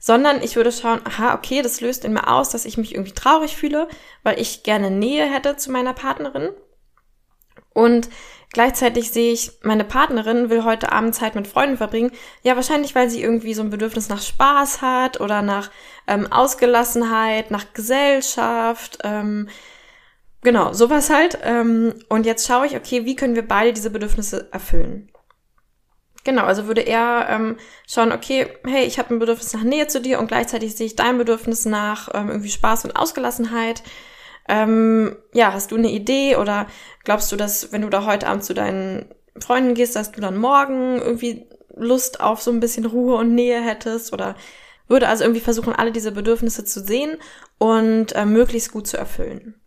Sondern 0.00 0.42
ich 0.42 0.56
würde 0.56 0.72
schauen, 0.72 1.00
aha, 1.04 1.34
okay, 1.34 1.60
das 1.62 1.80
löst 1.80 2.04
in 2.04 2.12
mir 2.12 2.28
aus, 2.28 2.50
dass 2.50 2.64
ich 2.64 2.78
mich 2.78 2.94
irgendwie 2.94 3.12
traurig 3.12 3.56
fühle, 3.56 3.88
weil 4.22 4.40
ich 4.40 4.62
gerne 4.62 4.90
Nähe 4.90 5.24
hätte 5.24 5.56
zu 5.56 5.70
meiner 5.72 5.92
Partnerin. 5.92 6.50
Und 7.74 8.08
Gleichzeitig 8.52 9.10
sehe 9.10 9.32
ich, 9.32 9.52
meine 9.62 9.84
Partnerin 9.84 10.48
will 10.48 10.64
heute 10.64 10.90
Abend 10.90 11.14
Zeit 11.14 11.34
mit 11.34 11.46
Freunden 11.46 11.76
verbringen. 11.76 12.12
Ja, 12.42 12.56
wahrscheinlich, 12.56 12.94
weil 12.94 13.10
sie 13.10 13.22
irgendwie 13.22 13.52
so 13.52 13.62
ein 13.62 13.70
Bedürfnis 13.70 14.08
nach 14.08 14.22
Spaß 14.22 14.80
hat 14.80 15.20
oder 15.20 15.42
nach 15.42 15.70
ähm, 16.06 16.30
Ausgelassenheit, 16.32 17.50
nach 17.50 17.74
Gesellschaft. 17.74 18.98
Ähm, 19.04 19.48
genau, 20.42 20.72
sowas 20.72 21.10
halt. 21.10 21.38
Ähm, 21.42 21.94
und 22.08 22.24
jetzt 22.24 22.46
schaue 22.46 22.66
ich, 22.66 22.74
okay, 22.74 23.04
wie 23.04 23.16
können 23.16 23.34
wir 23.34 23.46
beide 23.46 23.74
diese 23.74 23.90
Bedürfnisse 23.90 24.48
erfüllen? 24.50 25.10
Genau, 26.24 26.44
also 26.44 26.66
würde 26.66 26.82
er 26.82 27.26
ähm, 27.30 27.56
schauen, 27.86 28.12
okay, 28.12 28.48
hey, 28.66 28.84
ich 28.84 28.98
habe 28.98 29.14
ein 29.14 29.18
Bedürfnis 29.18 29.52
nach 29.52 29.62
Nähe 29.62 29.86
zu 29.88 30.00
dir 30.00 30.18
und 30.18 30.28
gleichzeitig 30.28 30.74
sehe 30.74 30.86
ich 30.86 30.96
dein 30.96 31.18
Bedürfnis 31.18 31.64
nach 31.66 32.08
ähm, 32.14 32.28
irgendwie 32.28 32.50
Spaß 32.50 32.86
und 32.86 32.96
Ausgelassenheit. 32.96 33.82
Ähm, 34.48 35.16
ja, 35.34 35.52
hast 35.52 35.70
du 35.70 35.76
eine 35.76 35.90
Idee 35.90 36.36
oder 36.36 36.66
glaubst 37.04 37.30
du, 37.30 37.36
dass 37.36 37.72
wenn 37.72 37.82
du 37.82 37.90
da 37.90 38.06
heute 38.06 38.26
Abend 38.26 38.44
zu 38.44 38.54
deinen 38.54 39.06
Freunden 39.38 39.74
gehst, 39.74 39.94
dass 39.94 40.12
du 40.12 40.20
dann 40.20 40.36
morgen 40.36 40.98
irgendwie 40.98 41.46
Lust 41.76 42.20
auf 42.20 42.40
so 42.40 42.50
ein 42.50 42.60
bisschen 42.60 42.86
Ruhe 42.86 43.16
und 43.16 43.34
Nähe 43.34 43.62
hättest 43.62 44.12
oder 44.12 44.34
würde 44.88 45.08
also 45.08 45.24
irgendwie 45.24 45.40
versuchen, 45.40 45.72
alle 45.72 45.92
diese 45.92 46.12
Bedürfnisse 46.12 46.64
zu 46.64 46.80
sehen 46.80 47.18
und 47.58 48.14
äh, 48.14 48.24
möglichst 48.24 48.72
gut 48.72 48.86
zu 48.86 48.96
erfüllen. 48.96 49.60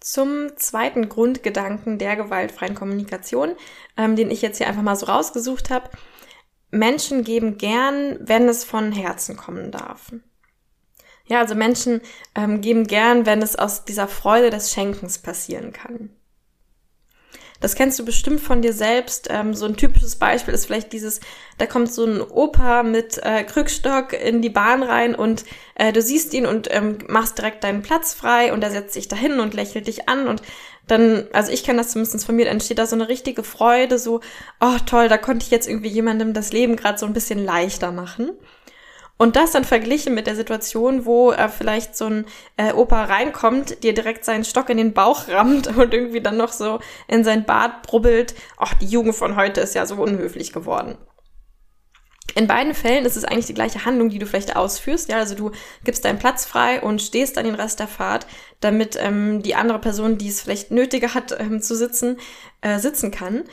Zum 0.00 0.56
zweiten 0.56 1.08
Grundgedanken 1.08 1.98
der 1.98 2.16
gewaltfreien 2.16 2.74
Kommunikation, 2.74 3.54
ähm, 3.96 4.16
den 4.16 4.30
ich 4.30 4.42
jetzt 4.42 4.58
hier 4.58 4.66
einfach 4.66 4.82
mal 4.82 4.96
so 4.96 5.06
rausgesucht 5.06 5.70
habe. 5.70 5.90
Menschen 6.70 7.22
geben 7.22 7.56
gern, 7.56 8.18
wenn 8.20 8.48
es 8.48 8.64
von 8.64 8.92
Herzen 8.92 9.36
kommen 9.36 9.70
darf. 9.70 10.12
Ja, 11.26 11.40
also 11.40 11.54
Menschen 11.54 12.02
ähm, 12.34 12.60
geben 12.60 12.86
gern, 12.86 13.24
wenn 13.24 13.40
es 13.40 13.56
aus 13.56 13.84
dieser 13.84 14.08
Freude 14.08 14.50
des 14.50 14.72
Schenkens 14.72 15.18
passieren 15.18 15.72
kann. 15.72 16.10
Das 17.60 17.76
kennst 17.76 17.98
du 17.98 18.04
bestimmt 18.04 18.40
von 18.40 18.60
dir 18.60 18.74
selbst. 18.74 19.28
Ähm, 19.30 19.54
so 19.54 19.64
ein 19.64 19.76
typisches 19.78 20.16
Beispiel 20.16 20.52
ist 20.52 20.66
vielleicht 20.66 20.92
dieses, 20.92 21.20
da 21.56 21.64
kommt 21.64 21.90
so 21.90 22.04
ein 22.04 22.20
Opa 22.20 22.82
mit 22.82 23.18
äh, 23.22 23.42
Krückstock 23.42 24.12
in 24.12 24.42
die 24.42 24.50
Bahn 24.50 24.82
rein 24.82 25.14
und 25.14 25.46
äh, 25.76 25.90
du 25.90 26.02
siehst 26.02 26.34
ihn 26.34 26.44
und 26.44 26.68
ähm, 26.70 26.98
machst 27.08 27.38
direkt 27.38 27.64
deinen 27.64 27.80
Platz 27.80 28.12
frei 28.12 28.52
und 28.52 28.62
er 28.62 28.70
setzt 28.70 28.92
sich 28.92 29.08
dahin 29.08 29.40
und 29.40 29.54
lächelt 29.54 29.86
dich 29.86 30.10
an 30.10 30.28
und 30.28 30.42
dann, 30.86 31.26
also 31.32 31.50
ich 31.50 31.64
kenne 31.64 31.78
das 31.78 31.92
zumindest 31.92 32.26
von 32.26 32.36
mir, 32.36 32.46
entsteht 32.48 32.78
da 32.78 32.86
so 32.86 32.96
eine 32.96 33.08
richtige 33.08 33.42
Freude, 33.42 33.98
so, 33.98 34.20
oh 34.60 34.76
toll, 34.84 35.08
da 35.08 35.16
konnte 35.16 35.46
ich 35.46 35.50
jetzt 35.50 35.66
irgendwie 35.66 35.88
jemandem 35.88 36.34
das 36.34 36.52
Leben 36.52 36.76
gerade 36.76 36.98
so 36.98 37.06
ein 37.06 37.14
bisschen 37.14 37.42
leichter 37.42 37.92
machen. 37.92 38.32
Und 39.16 39.36
das 39.36 39.52
dann 39.52 39.64
verglichen 39.64 40.14
mit 40.14 40.26
der 40.26 40.34
Situation, 40.34 41.06
wo 41.06 41.30
äh, 41.30 41.48
vielleicht 41.48 41.96
so 41.96 42.06
ein 42.06 42.26
äh, 42.56 42.72
Opa 42.72 43.04
reinkommt, 43.04 43.84
dir 43.84 43.94
direkt 43.94 44.24
seinen 44.24 44.44
Stock 44.44 44.68
in 44.70 44.76
den 44.76 44.92
Bauch 44.92 45.28
rammt 45.28 45.68
und 45.68 45.94
irgendwie 45.94 46.20
dann 46.20 46.36
noch 46.36 46.52
so 46.52 46.80
in 47.06 47.22
sein 47.22 47.44
Bart 47.44 47.82
brubbelt, 47.82 48.34
ach, 48.56 48.74
die 48.74 48.86
Jugend 48.86 49.14
von 49.14 49.36
heute 49.36 49.60
ist 49.60 49.74
ja 49.74 49.86
so 49.86 49.96
unhöflich 49.96 50.52
geworden. 50.52 50.98
In 52.34 52.48
beiden 52.48 52.74
Fällen 52.74 53.04
ist 53.04 53.16
es 53.16 53.24
eigentlich 53.24 53.46
die 53.46 53.54
gleiche 53.54 53.84
Handlung, 53.84 54.08
die 54.08 54.18
du 54.18 54.26
vielleicht 54.26 54.56
ausführst. 54.56 55.08
Ja, 55.08 55.18
also 55.18 55.36
du 55.36 55.52
gibst 55.84 56.04
deinen 56.04 56.18
Platz 56.18 56.44
frei 56.44 56.80
und 56.82 57.00
stehst 57.00 57.36
dann 57.36 57.44
den 57.44 57.54
Rest 57.54 57.78
der 57.78 57.86
Fahrt, 57.86 58.26
damit 58.58 58.96
ähm, 59.00 59.42
die 59.42 59.54
andere 59.54 59.78
Person, 59.78 60.18
die 60.18 60.28
es 60.28 60.40
vielleicht 60.40 60.72
nötiger 60.72 61.14
hat 61.14 61.38
ähm, 61.38 61.62
zu 61.62 61.76
sitzen, 61.76 62.16
äh, 62.60 62.80
sitzen 62.80 63.12
kann. 63.12 63.44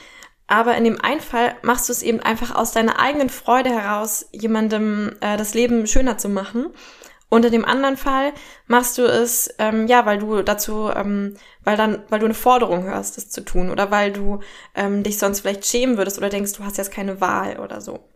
Aber 0.52 0.76
in 0.76 0.84
dem 0.84 1.00
einen 1.00 1.22
Fall 1.22 1.56
machst 1.62 1.88
du 1.88 1.94
es 1.94 2.04
eben 2.04 2.20
einfach 2.20 2.54
aus 2.54 2.74
deiner 2.74 3.00
eigenen 3.00 3.30
Freude 3.30 3.70
heraus, 3.70 4.28
jemandem 4.34 5.16
äh, 5.22 5.38
das 5.38 5.54
Leben 5.54 5.88
schöner 5.88 6.18
zu 6.18 6.28
machen. 6.28 6.68
Und 7.30 7.46
in 7.46 7.54
dem 7.54 7.64
anderen 7.64 7.96
Fall 7.96 8.34
machst 8.68 8.98
du 8.98 9.04
es, 9.04 9.56
ähm, 9.60 9.88
ja, 9.88 10.06
weil 10.06 10.18
du 10.18 10.42
dazu, 10.42 10.90
ähm, 10.94 11.38
weil 11.64 11.78
dann, 11.78 12.04
weil 12.10 12.20
du 12.20 12.26
eine 12.26 12.34
Forderung 12.34 12.84
hörst, 12.84 13.16
das 13.16 13.30
zu 13.30 13.46
tun, 13.46 13.72
oder 13.72 13.92
weil 13.92 14.12
du 14.12 14.42
ähm, 14.76 15.04
dich 15.04 15.18
sonst 15.18 15.40
vielleicht 15.40 15.66
schämen 15.66 15.96
würdest 15.96 16.18
oder 16.18 16.28
denkst, 16.28 16.52
du 16.52 16.66
hast 16.66 16.78
jetzt 16.78 16.92
keine 16.92 17.22
Wahl 17.22 17.58
oder 17.58 17.80
so. 17.80 18.10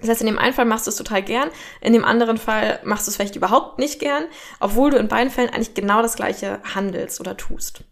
Das 0.00 0.08
heißt, 0.08 0.22
in 0.22 0.28
dem 0.28 0.38
einen 0.38 0.54
Fall 0.54 0.64
machst 0.64 0.86
du 0.86 0.90
es 0.90 0.96
total 0.96 1.22
gern, 1.22 1.50
in 1.82 1.92
dem 1.92 2.06
anderen 2.06 2.38
Fall 2.38 2.80
machst 2.82 3.06
du 3.06 3.10
es 3.10 3.16
vielleicht 3.16 3.36
überhaupt 3.36 3.78
nicht 3.78 4.00
gern, 4.00 4.24
obwohl 4.58 4.90
du 4.90 4.96
in 4.96 5.08
beiden 5.08 5.30
Fällen 5.30 5.50
eigentlich 5.50 5.74
genau 5.74 6.00
das 6.00 6.16
gleiche 6.16 6.60
handelst 6.74 7.20
oder 7.20 7.36
tust. 7.36 7.84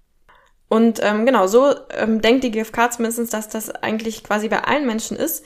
Und 0.74 0.98
ähm, 1.04 1.24
genau, 1.24 1.46
so 1.46 1.72
ähm, 1.90 2.20
denkt 2.20 2.42
die 2.42 2.50
GfK 2.50 2.90
zumindest, 2.90 3.32
dass 3.32 3.48
das 3.48 3.70
eigentlich 3.70 4.24
quasi 4.24 4.48
bei 4.48 4.64
allen 4.64 4.86
Menschen 4.86 5.16
ist. 5.16 5.44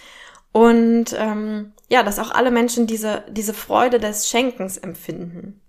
Und 0.53 1.15
ähm, 1.19 1.75
ja, 1.91 2.03
dass 2.03 2.19
auch 2.19 2.31
alle 2.31 2.51
Menschen 2.51 2.87
diese, 2.87 3.25
diese 3.29 3.53
Freude 3.53 4.01
des 4.01 4.31
Schenkens 4.31 4.79
empfinden. 4.79 5.61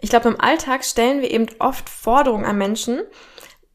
Ich 0.00 0.10
glaube, 0.10 0.28
im 0.28 0.40
Alltag 0.40 0.84
stellen 0.84 1.22
wir 1.22 1.30
eben 1.30 1.46
oft 1.60 1.88
Forderungen 1.88 2.44
an 2.44 2.58
Menschen, 2.58 3.02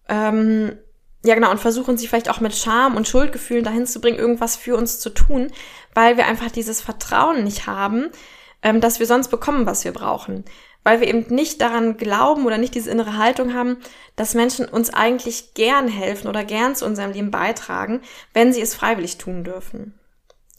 ähm, 0.09 0.77
ja 1.23 1.35
genau, 1.35 1.51
und 1.51 1.61
versuchen 1.61 1.97
sie 1.97 2.07
vielleicht 2.07 2.29
auch 2.29 2.41
mit 2.41 2.53
Scham 2.53 2.97
und 2.97 3.07
Schuldgefühlen 3.07 3.63
dahin 3.63 3.87
zu 3.87 4.01
bringen, 4.01 4.19
irgendwas 4.19 4.57
für 4.57 4.75
uns 4.75 4.99
zu 4.99 5.11
tun, 5.11 5.47
weil 5.93 6.17
wir 6.17 6.25
einfach 6.25 6.51
dieses 6.51 6.81
Vertrauen 6.81 7.45
nicht 7.45 7.67
haben, 7.67 8.09
ähm, 8.63 8.81
dass 8.81 8.99
wir 8.99 9.07
sonst 9.07 9.29
bekommen, 9.29 9.65
was 9.65 9.85
wir 9.85 9.93
brauchen 9.93 10.43
weil 10.83 11.01
wir 11.01 11.07
eben 11.07 11.25
nicht 11.33 11.61
daran 11.61 11.97
glauben 11.97 12.45
oder 12.45 12.57
nicht 12.57 12.75
diese 12.75 12.89
innere 12.89 13.17
Haltung 13.17 13.53
haben, 13.53 13.77
dass 14.15 14.33
Menschen 14.33 14.65
uns 14.67 14.93
eigentlich 14.93 15.53
gern 15.53 15.87
helfen 15.87 16.27
oder 16.27 16.43
gern 16.43 16.75
zu 16.75 16.85
unserem 16.85 17.11
Leben 17.11 17.31
beitragen, 17.31 18.01
wenn 18.33 18.53
sie 18.53 18.61
es 18.61 18.75
freiwillig 18.75 19.17
tun 19.17 19.43
dürfen. 19.43 19.93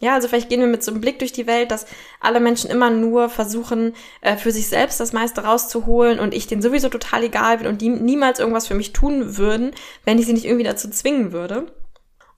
Ja, 0.02 0.14
also 0.14 0.26
vielleicht 0.26 0.48
gehen 0.48 0.60
wir 0.60 0.66
mit 0.66 0.82
so 0.82 0.90
einem 0.90 1.00
Blick 1.00 1.20
durch 1.20 1.32
die 1.32 1.46
Welt, 1.46 1.70
dass 1.70 1.86
alle 2.18 2.40
Menschen 2.40 2.68
immer 2.68 2.90
nur 2.90 3.28
versuchen, 3.28 3.94
äh, 4.20 4.36
für 4.36 4.50
sich 4.50 4.66
selbst 4.66 4.98
das 4.98 5.12
meiste 5.12 5.44
rauszuholen 5.44 6.18
und 6.18 6.34
ich 6.34 6.48
denen 6.48 6.60
sowieso 6.60 6.88
total 6.88 7.22
egal 7.22 7.58
bin 7.58 7.68
und 7.68 7.80
die 7.80 7.88
niemals 7.88 8.40
irgendwas 8.40 8.66
für 8.66 8.74
mich 8.74 8.92
tun 8.92 9.36
würden, 9.38 9.70
wenn 10.04 10.18
ich 10.18 10.26
sie 10.26 10.32
nicht 10.32 10.44
irgendwie 10.44 10.64
dazu 10.64 10.90
zwingen 10.90 11.30
würde. 11.30 11.66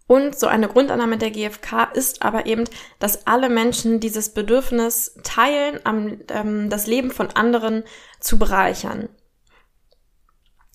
Und 0.06 0.38
so 0.38 0.46
eine 0.46 0.68
Grundannahme 0.68 1.16
der 1.16 1.30
GfK 1.30 1.84
ist 1.94 2.22
aber 2.22 2.46
eben, 2.46 2.64
dass 2.98 3.26
alle 3.26 3.48
Menschen 3.48 4.00
dieses 4.00 4.34
Bedürfnis 4.34 5.16
teilen, 5.22 5.80
am, 5.84 6.20
ähm, 6.28 6.68
das 6.68 6.86
Leben 6.86 7.10
von 7.10 7.30
anderen 7.30 7.84
zu 8.20 8.38
bereichern. 8.38 9.08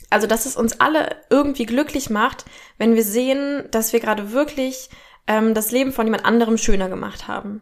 Also, 0.10 0.26
dass 0.26 0.48
es 0.48 0.56
uns 0.56 0.80
alle 0.80 1.18
irgendwie 1.30 1.68
glücklich 1.68 2.10
macht, 2.10 2.46
wenn 2.80 2.96
wir 2.96 3.04
sehen, 3.04 3.68
dass 3.70 3.94
wir 3.94 4.00
gerade 4.00 4.32
wirklich 4.32 4.90
ähm, 5.28 5.54
das 5.54 5.72
Leben 5.72 5.94
von 5.94 6.08
jemand 6.08 6.26
anderem 6.26 6.58
schöner 6.58 6.90
gemacht 6.90 7.28
haben. 7.28 7.62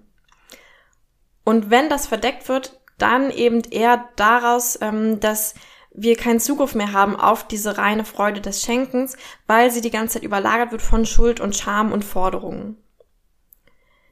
Und 1.44 1.70
wenn 1.70 1.90
das 1.90 2.08
verdeckt 2.08 2.48
wird, 2.48 2.80
dann 2.98 3.30
eben 3.30 3.62
eher 3.70 4.08
daraus, 4.16 4.80
ähm, 4.82 5.20
dass 5.20 5.56
wir 5.98 6.16
keinen 6.16 6.39
Zugriff 6.39 6.75
mehr 6.75 6.94
haben 6.94 7.16
auf 7.20 7.48
diese 7.48 7.77
reine 7.77 8.06
Freude 8.06 8.39
des 8.39 8.62
Schenkens, 8.62 9.18
weil 9.48 9.72
sie 9.72 9.82
die 9.82 9.89
ganze 9.89 10.13
Zeit 10.13 10.24
überlagert 10.24 10.72
wird 10.72 10.84
von 10.84 11.06
Schuld 11.06 11.39
und 11.39 11.56
Scham 11.56 11.92
und 11.92 12.06
Forderungen. 12.06 12.77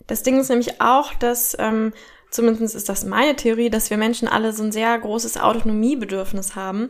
Das 0.08 0.24
Ding 0.24 0.40
ist 0.40 0.50
nämlich 0.50 0.82
auch, 0.82 1.14
dass, 1.14 1.56
ähm, 1.60 1.94
zumindest 2.32 2.76
ist 2.76 2.90
das 2.90 3.06
meine 3.06 3.36
Theorie, 3.36 3.70
dass 3.70 3.92
wir 3.92 3.98
Menschen 3.98 4.28
alle 4.28 4.52
so 4.52 4.64
ein 4.64 4.72
sehr 4.72 4.98
großes 4.98 5.38
Autonomiebedürfnis 5.38 6.56
haben 6.56 6.90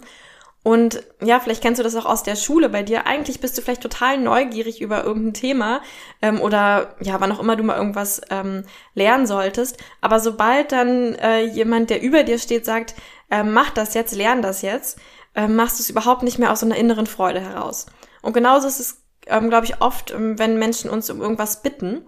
und 0.66 1.04
ja, 1.24 1.40
vielleicht 1.40 1.62
kennst 1.62 1.78
du 1.78 1.84
das 1.84 1.96
auch 1.96 2.08
aus 2.08 2.24
der 2.24 2.36
Schule 2.36 2.70
bei 2.70 2.82
dir. 2.82 3.06
Eigentlich 3.06 3.40
bist 3.40 3.56
du 3.56 3.62
vielleicht 3.62 3.84
total 3.84 4.18
neugierig 4.18 4.82
über 4.82 5.04
irgendein 5.04 5.36
Thema 5.36 5.82
ähm, 6.24 6.42
oder 6.42 6.96
ja, 7.02 7.22
wann 7.22 7.32
auch 7.32 7.40
immer 7.40 7.56
du 7.56 7.62
mal 7.62 7.78
irgendwas 7.78 8.20
ähm, 8.32 8.64
lernen 8.96 9.28
solltest. 9.28 9.78
Aber 10.02 10.20
sobald 10.20 10.72
dann 10.72 11.14
äh, 11.14 11.44
jemand, 11.44 11.92
der 11.92 12.02
über 12.02 12.24
dir 12.24 12.40
steht, 12.40 12.66
sagt, 12.66 12.96
äh, 13.30 13.44
mach 13.44 13.72
das 13.72 13.94
jetzt, 13.94 14.16
lern 14.16 14.42
das 14.42 14.62
jetzt, 14.62 15.00
äh, 15.36 15.48
machst 15.48 15.80
du 15.80 15.84
es 15.84 15.90
überhaupt 15.90 16.24
nicht 16.24 16.40
mehr 16.40 16.52
aus 16.52 16.62
so 16.62 16.66
einer 16.66 16.78
inneren 16.78 17.08
Freude 17.08 17.42
heraus. 17.42 17.88
Und 18.22 18.34
genauso 18.34 18.68
ist 18.68 18.80
es, 18.80 19.04
ähm, 19.28 19.50
glaube 19.50 19.66
ich, 19.66 19.82
oft, 19.82 20.12
ähm, 20.12 20.40
wenn 20.40 20.60
Menschen 20.60 20.90
uns 20.90 21.10
um 21.10 21.22
irgendwas 21.22 21.62
bitten. 21.62 22.08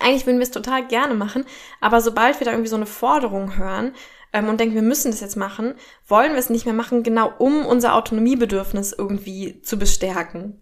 Eigentlich 0.00 0.26
würden 0.26 0.38
wir 0.38 0.44
es 0.44 0.50
total 0.50 0.86
gerne 0.86 1.14
machen, 1.14 1.46
aber 1.80 2.00
sobald 2.00 2.40
wir 2.40 2.44
da 2.44 2.50
irgendwie 2.50 2.68
so 2.68 2.76
eine 2.76 2.86
Forderung 2.86 3.56
hören, 3.56 3.94
ähm, 4.32 4.48
und 4.48 4.60
denken, 4.60 4.74
wir 4.74 4.82
müssen 4.82 5.10
das 5.10 5.20
jetzt 5.20 5.36
machen, 5.36 5.74
wollen 6.06 6.32
wir 6.32 6.38
es 6.38 6.50
nicht 6.50 6.64
mehr 6.66 6.74
machen, 6.74 7.02
genau 7.02 7.32
um 7.38 7.64
unser 7.64 7.94
Autonomiebedürfnis 7.94 8.92
irgendwie 8.92 9.62
zu 9.62 9.78
bestärken. 9.78 10.60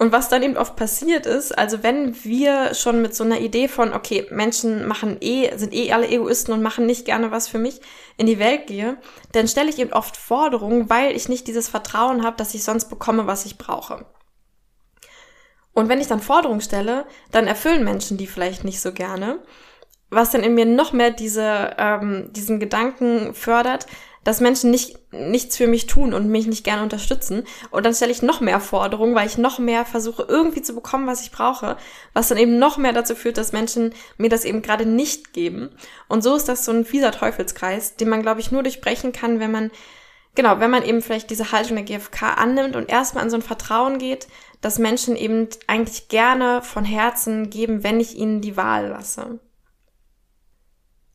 Und 0.00 0.12
was 0.12 0.30
dann 0.30 0.42
eben 0.42 0.56
oft 0.56 0.76
passiert 0.76 1.26
ist, 1.26 1.58
also 1.58 1.82
wenn 1.82 2.24
wir 2.24 2.72
schon 2.72 3.02
mit 3.02 3.14
so 3.14 3.22
einer 3.22 3.38
Idee 3.38 3.68
von, 3.68 3.92
okay, 3.92 4.26
Menschen 4.30 4.88
machen 4.88 5.18
eh, 5.20 5.54
sind 5.58 5.74
eh 5.74 5.92
alle 5.92 6.08
Egoisten 6.08 6.54
und 6.54 6.62
machen 6.62 6.86
nicht 6.86 7.04
gerne 7.04 7.32
was 7.32 7.48
für 7.48 7.58
mich, 7.58 7.82
in 8.16 8.24
die 8.24 8.38
Welt 8.38 8.66
gehe, 8.66 8.96
dann 9.32 9.46
stelle 9.46 9.68
ich 9.68 9.78
eben 9.78 9.92
oft 9.92 10.16
Forderungen, 10.16 10.88
weil 10.88 11.14
ich 11.14 11.28
nicht 11.28 11.46
dieses 11.48 11.68
Vertrauen 11.68 12.24
habe, 12.24 12.38
dass 12.38 12.54
ich 12.54 12.64
sonst 12.64 12.86
bekomme, 12.86 13.26
was 13.26 13.44
ich 13.44 13.58
brauche. 13.58 14.06
Und 15.74 15.90
wenn 15.90 16.00
ich 16.00 16.08
dann 16.08 16.22
Forderungen 16.22 16.62
stelle, 16.62 17.04
dann 17.30 17.46
erfüllen 17.46 17.84
Menschen 17.84 18.16
die 18.16 18.26
vielleicht 18.26 18.64
nicht 18.64 18.80
so 18.80 18.92
gerne 18.92 19.40
was 20.10 20.30
dann 20.30 20.42
in 20.42 20.54
mir 20.54 20.66
noch 20.66 20.92
mehr 20.92 21.10
diese, 21.10 21.74
ähm, 21.78 22.32
diesen 22.32 22.60
Gedanken 22.60 23.32
fördert, 23.34 23.86
dass 24.24 24.40
Menschen 24.40 24.70
nicht, 24.70 24.98
nichts 25.12 25.56
für 25.56 25.66
mich 25.66 25.86
tun 25.86 26.12
und 26.12 26.28
mich 26.28 26.46
nicht 26.46 26.64
gerne 26.64 26.82
unterstützen. 26.82 27.44
Und 27.70 27.86
dann 27.86 27.94
stelle 27.94 28.12
ich 28.12 28.22
noch 28.22 28.40
mehr 28.40 28.60
Forderungen, 28.60 29.14
weil 29.14 29.26
ich 29.26 29.38
noch 29.38 29.58
mehr 29.58 29.84
versuche, 29.84 30.26
irgendwie 30.28 30.62
zu 30.62 30.74
bekommen, 30.74 31.06
was 31.06 31.22
ich 31.22 31.30
brauche, 31.30 31.76
was 32.12 32.28
dann 32.28 32.38
eben 32.38 32.58
noch 32.58 32.76
mehr 32.76 32.92
dazu 32.92 33.14
führt, 33.14 33.38
dass 33.38 33.52
Menschen 33.52 33.94
mir 34.18 34.28
das 34.28 34.44
eben 34.44 34.62
gerade 34.62 34.84
nicht 34.84 35.32
geben. 35.32 35.70
Und 36.08 36.22
so 36.22 36.36
ist 36.36 36.48
das 36.48 36.64
so 36.64 36.72
ein 36.72 36.84
fieser 36.84 37.12
Teufelskreis, 37.12 37.96
den 37.96 38.08
man, 38.08 38.22
glaube 38.22 38.40
ich, 38.40 38.52
nur 38.52 38.62
durchbrechen 38.62 39.12
kann, 39.12 39.40
wenn 39.40 39.50
man, 39.50 39.70
genau, 40.34 40.60
wenn 40.60 40.70
man 40.70 40.84
eben 40.84 41.00
vielleicht 41.00 41.30
diese 41.30 41.52
Haltung 41.52 41.76
der 41.76 41.84
GfK 41.84 42.34
annimmt 42.36 42.76
und 42.76 42.90
erstmal 42.90 43.24
an 43.24 43.30
so 43.30 43.36
ein 43.36 43.42
Vertrauen 43.42 43.98
geht, 43.98 44.28
dass 44.60 44.78
Menschen 44.78 45.16
eben 45.16 45.48
eigentlich 45.66 46.08
gerne 46.08 46.60
von 46.60 46.84
Herzen 46.84 47.48
geben, 47.48 47.82
wenn 47.82 48.00
ich 48.00 48.16
ihnen 48.16 48.42
die 48.42 48.58
Wahl 48.58 48.88
lasse. 48.88 49.40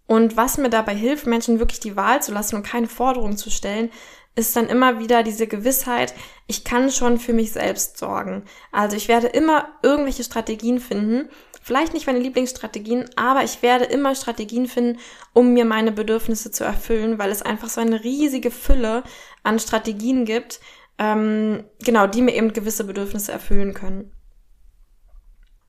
Und 0.08 0.38
was 0.38 0.58
mir 0.58 0.70
dabei 0.70 0.96
hilft, 0.96 1.26
Menschen 1.26 1.60
wirklich 1.60 1.80
die 1.80 1.96
Wahl 1.96 2.22
zu 2.22 2.32
lassen 2.32 2.56
und 2.56 2.66
keine 2.66 2.88
Forderungen 2.88 3.38
zu 3.38 3.50
stellen, 3.50 3.90
ist 4.36 4.56
dann 4.56 4.68
immer 4.68 5.00
wieder 5.00 5.24
diese 5.24 5.48
Gewissheit, 5.48 6.14
ich 6.46 6.64
kann 6.64 6.92
schon 6.92 7.18
für 7.20 7.34
mich 7.34 7.54
selbst 7.54 7.98
sorgen. 7.98 8.44
Also 8.72 8.98
ich 8.98 9.08
werde 9.08 9.28
immer 9.28 9.70
irgendwelche 9.82 10.24
Strategien 10.24 10.80
finden, 10.80 11.30
vielleicht 11.62 11.94
nicht 11.94 12.06
meine 12.06 12.20
Lieblingsstrategien, 12.20 13.10
aber 13.16 13.44
ich 13.44 13.62
werde 13.62 13.86
immer 13.86 14.14
Strategien 14.14 14.68
finden, 14.68 15.00
um 15.34 15.54
mir 15.54 15.66
meine 15.66 15.92
Bedürfnisse 15.92 16.52
zu 16.52 16.64
erfüllen, 16.64 17.18
weil 17.18 17.32
es 17.32 17.42
einfach 17.42 17.70
so 17.70 17.82
eine 17.82 18.04
riesige 18.04 18.52
Fülle 18.52 19.04
an 19.44 19.58
Strategien 19.58 20.26
gibt, 20.26 20.60
ähm, 20.98 21.64
genau, 21.80 22.08
die 22.08 22.22
mir 22.22 22.36
eben 22.36 22.54
gewisse 22.54 22.84
Bedürfnisse 22.84 23.32
erfüllen 23.32 23.74
können. 23.74 24.12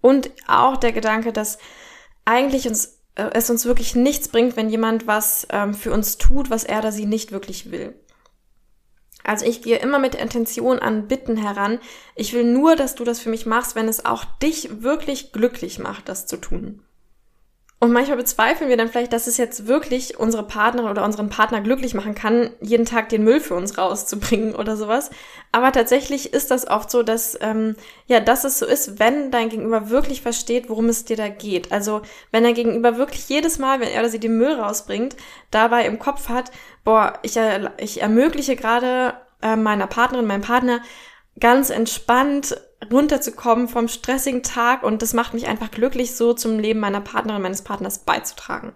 Und 0.00 0.30
auch 0.46 0.76
der 0.76 0.92
Gedanke, 0.92 1.32
dass 1.32 1.58
eigentlich 2.24 2.68
uns 2.68 2.95
äh, 3.16 3.30
es 3.32 3.50
uns 3.50 3.64
wirklich 3.64 3.94
nichts 3.94 4.28
bringt, 4.28 4.56
wenn 4.56 4.70
jemand 4.70 5.06
was 5.06 5.46
ähm, 5.50 5.74
für 5.74 5.92
uns 5.92 6.16
tut, 6.18 6.48
was 6.48 6.64
er 6.64 6.78
oder 6.78 6.92
sie 6.92 7.06
nicht 7.06 7.32
wirklich 7.32 7.70
will. 7.70 7.94
Also 9.24 9.44
ich 9.44 9.60
gehe 9.60 9.78
immer 9.78 9.98
mit 9.98 10.14
der 10.14 10.20
Intention 10.22 10.78
an 10.78 11.08
Bitten 11.08 11.36
heran. 11.36 11.80
Ich 12.14 12.32
will 12.32 12.44
nur, 12.44 12.76
dass 12.76 12.94
du 12.94 13.02
das 13.02 13.18
für 13.18 13.28
mich 13.28 13.44
machst, 13.44 13.74
wenn 13.74 13.88
es 13.88 14.04
auch 14.04 14.24
dich 14.24 14.82
wirklich 14.82 15.32
glücklich 15.32 15.80
macht, 15.80 16.08
das 16.08 16.26
zu 16.26 16.36
tun. 16.36 16.85
Und 17.78 17.92
manchmal 17.92 18.16
bezweifeln 18.16 18.70
wir 18.70 18.78
dann 18.78 18.88
vielleicht, 18.88 19.12
dass 19.12 19.26
es 19.26 19.36
jetzt 19.36 19.66
wirklich 19.66 20.18
unsere 20.18 20.44
Partnerin 20.44 20.90
oder 20.90 21.04
unseren 21.04 21.28
Partner 21.28 21.60
glücklich 21.60 21.92
machen 21.92 22.14
kann, 22.14 22.50
jeden 22.60 22.86
Tag 22.86 23.10
den 23.10 23.22
Müll 23.22 23.38
für 23.38 23.54
uns 23.54 23.76
rauszubringen 23.76 24.54
oder 24.54 24.78
sowas. 24.78 25.10
Aber 25.52 25.72
tatsächlich 25.72 26.32
ist 26.32 26.50
das 26.50 26.66
oft 26.66 26.90
so, 26.90 27.02
dass 27.02 27.36
ähm, 27.42 27.76
ja, 28.06 28.20
dass 28.20 28.44
es 28.44 28.58
so 28.58 28.64
ist, 28.64 28.98
wenn 28.98 29.30
dein 29.30 29.50
Gegenüber 29.50 29.90
wirklich 29.90 30.22
versteht, 30.22 30.70
worum 30.70 30.88
es 30.88 31.04
dir 31.04 31.18
da 31.18 31.28
geht. 31.28 31.70
Also 31.70 32.00
wenn 32.30 32.44
dein 32.44 32.54
Gegenüber 32.54 32.96
wirklich 32.96 33.28
jedes 33.28 33.58
Mal, 33.58 33.78
wenn 33.80 33.88
er 33.88 34.00
oder 34.00 34.08
sie 34.08 34.20
den 34.20 34.38
Müll 34.38 34.54
rausbringt, 34.54 35.14
dabei 35.50 35.84
im 35.84 35.98
Kopf 35.98 36.30
hat, 36.30 36.50
boah, 36.82 37.18
ich, 37.20 37.38
ich 37.76 38.00
ermögliche 38.00 38.56
gerade 38.56 39.14
äh, 39.42 39.54
meiner 39.54 39.86
Partnerin, 39.86 40.26
meinem 40.26 40.40
Partner 40.40 40.80
ganz 41.38 41.68
entspannt 41.68 42.56
runterzukommen 42.90 43.68
vom 43.68 43.88
stressigen 43.88 44.42
Tag 44.42 44.82
und 44.82 45.02
das 45.02 45.14
macht 45.14 45.34
mich 45.34 45.46
einfach 45.46 45.70
glücklich, 45.70 46.16
so 46.16 46.34
zum 46.34 46.58
Leben 46.58 46.80
meiner 46.80 47.00
Partnerin, 47.00 47.42
meines 47.42 47.62
Partners 47.62 48.00
beizutragen. 48.00 48.72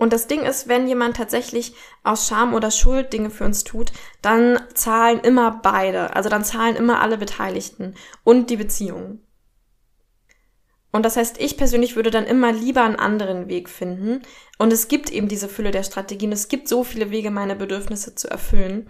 Und 0.00 0.14
das 0.14 0.26
Ding 0.26 0.40
ist, 0.40 0.66
wenn 0.66 0.88
jemand 0.88 1.18
tatsächlich 1.18 1.74
aus 2.04 2.26
Scham 2.26 2.54
oder 2.54 2.70
Schuld 2.70 3.12
Dinge 3.12 3.28
für 3.28 3.44
uns 3.44 3.64
tut, 3.64 3.92
dann 4.22 4.58
zahlen 4.72 5.20
immer 5.20 5.60
beide. 5.62 6.16
Also 6.16 6.30
dann 6.30 6.42
zahlen 6.42 6.74
immer 6.74 7.02
alle 7.02 7.18
Beteiligten 7.18 7.94
und 8.24 8.48
die 8.48 8.56
Beziehungen. 8.56 9.22
Und 10.90 11.04
das 11.04 11.16
heißt, 11.16 11.38
ich 11.38 11.58
persönlich 11.58 11.96
würde 11.96 12.10
dann 12.10 12.24
immer 12.24 12.50
lieber 12.50 12.82
einen 12.82 12.96
anderen 12.96 13.48
Weg 13.48 13.68
finden. 13.68 14.22
Und 14.58 14.72
es 14.72 14.88
gibt 14.88 15.10
eben 15.10 15.28
diese 15.28 15.48
Fülle 15.48 15.70
der 15.70 15.82
Strategien. 15.82 16.32
Es 16.32 16.48
gibt 16.48 16.66
so 16.66 16.82
viele 16.82 17.10
Wege, 17.10 17.30
meine 17.30 17.54
Bedürfnisse 17.54 18.14
zu 18.14 18.28
erfüllen. 18.28 18.88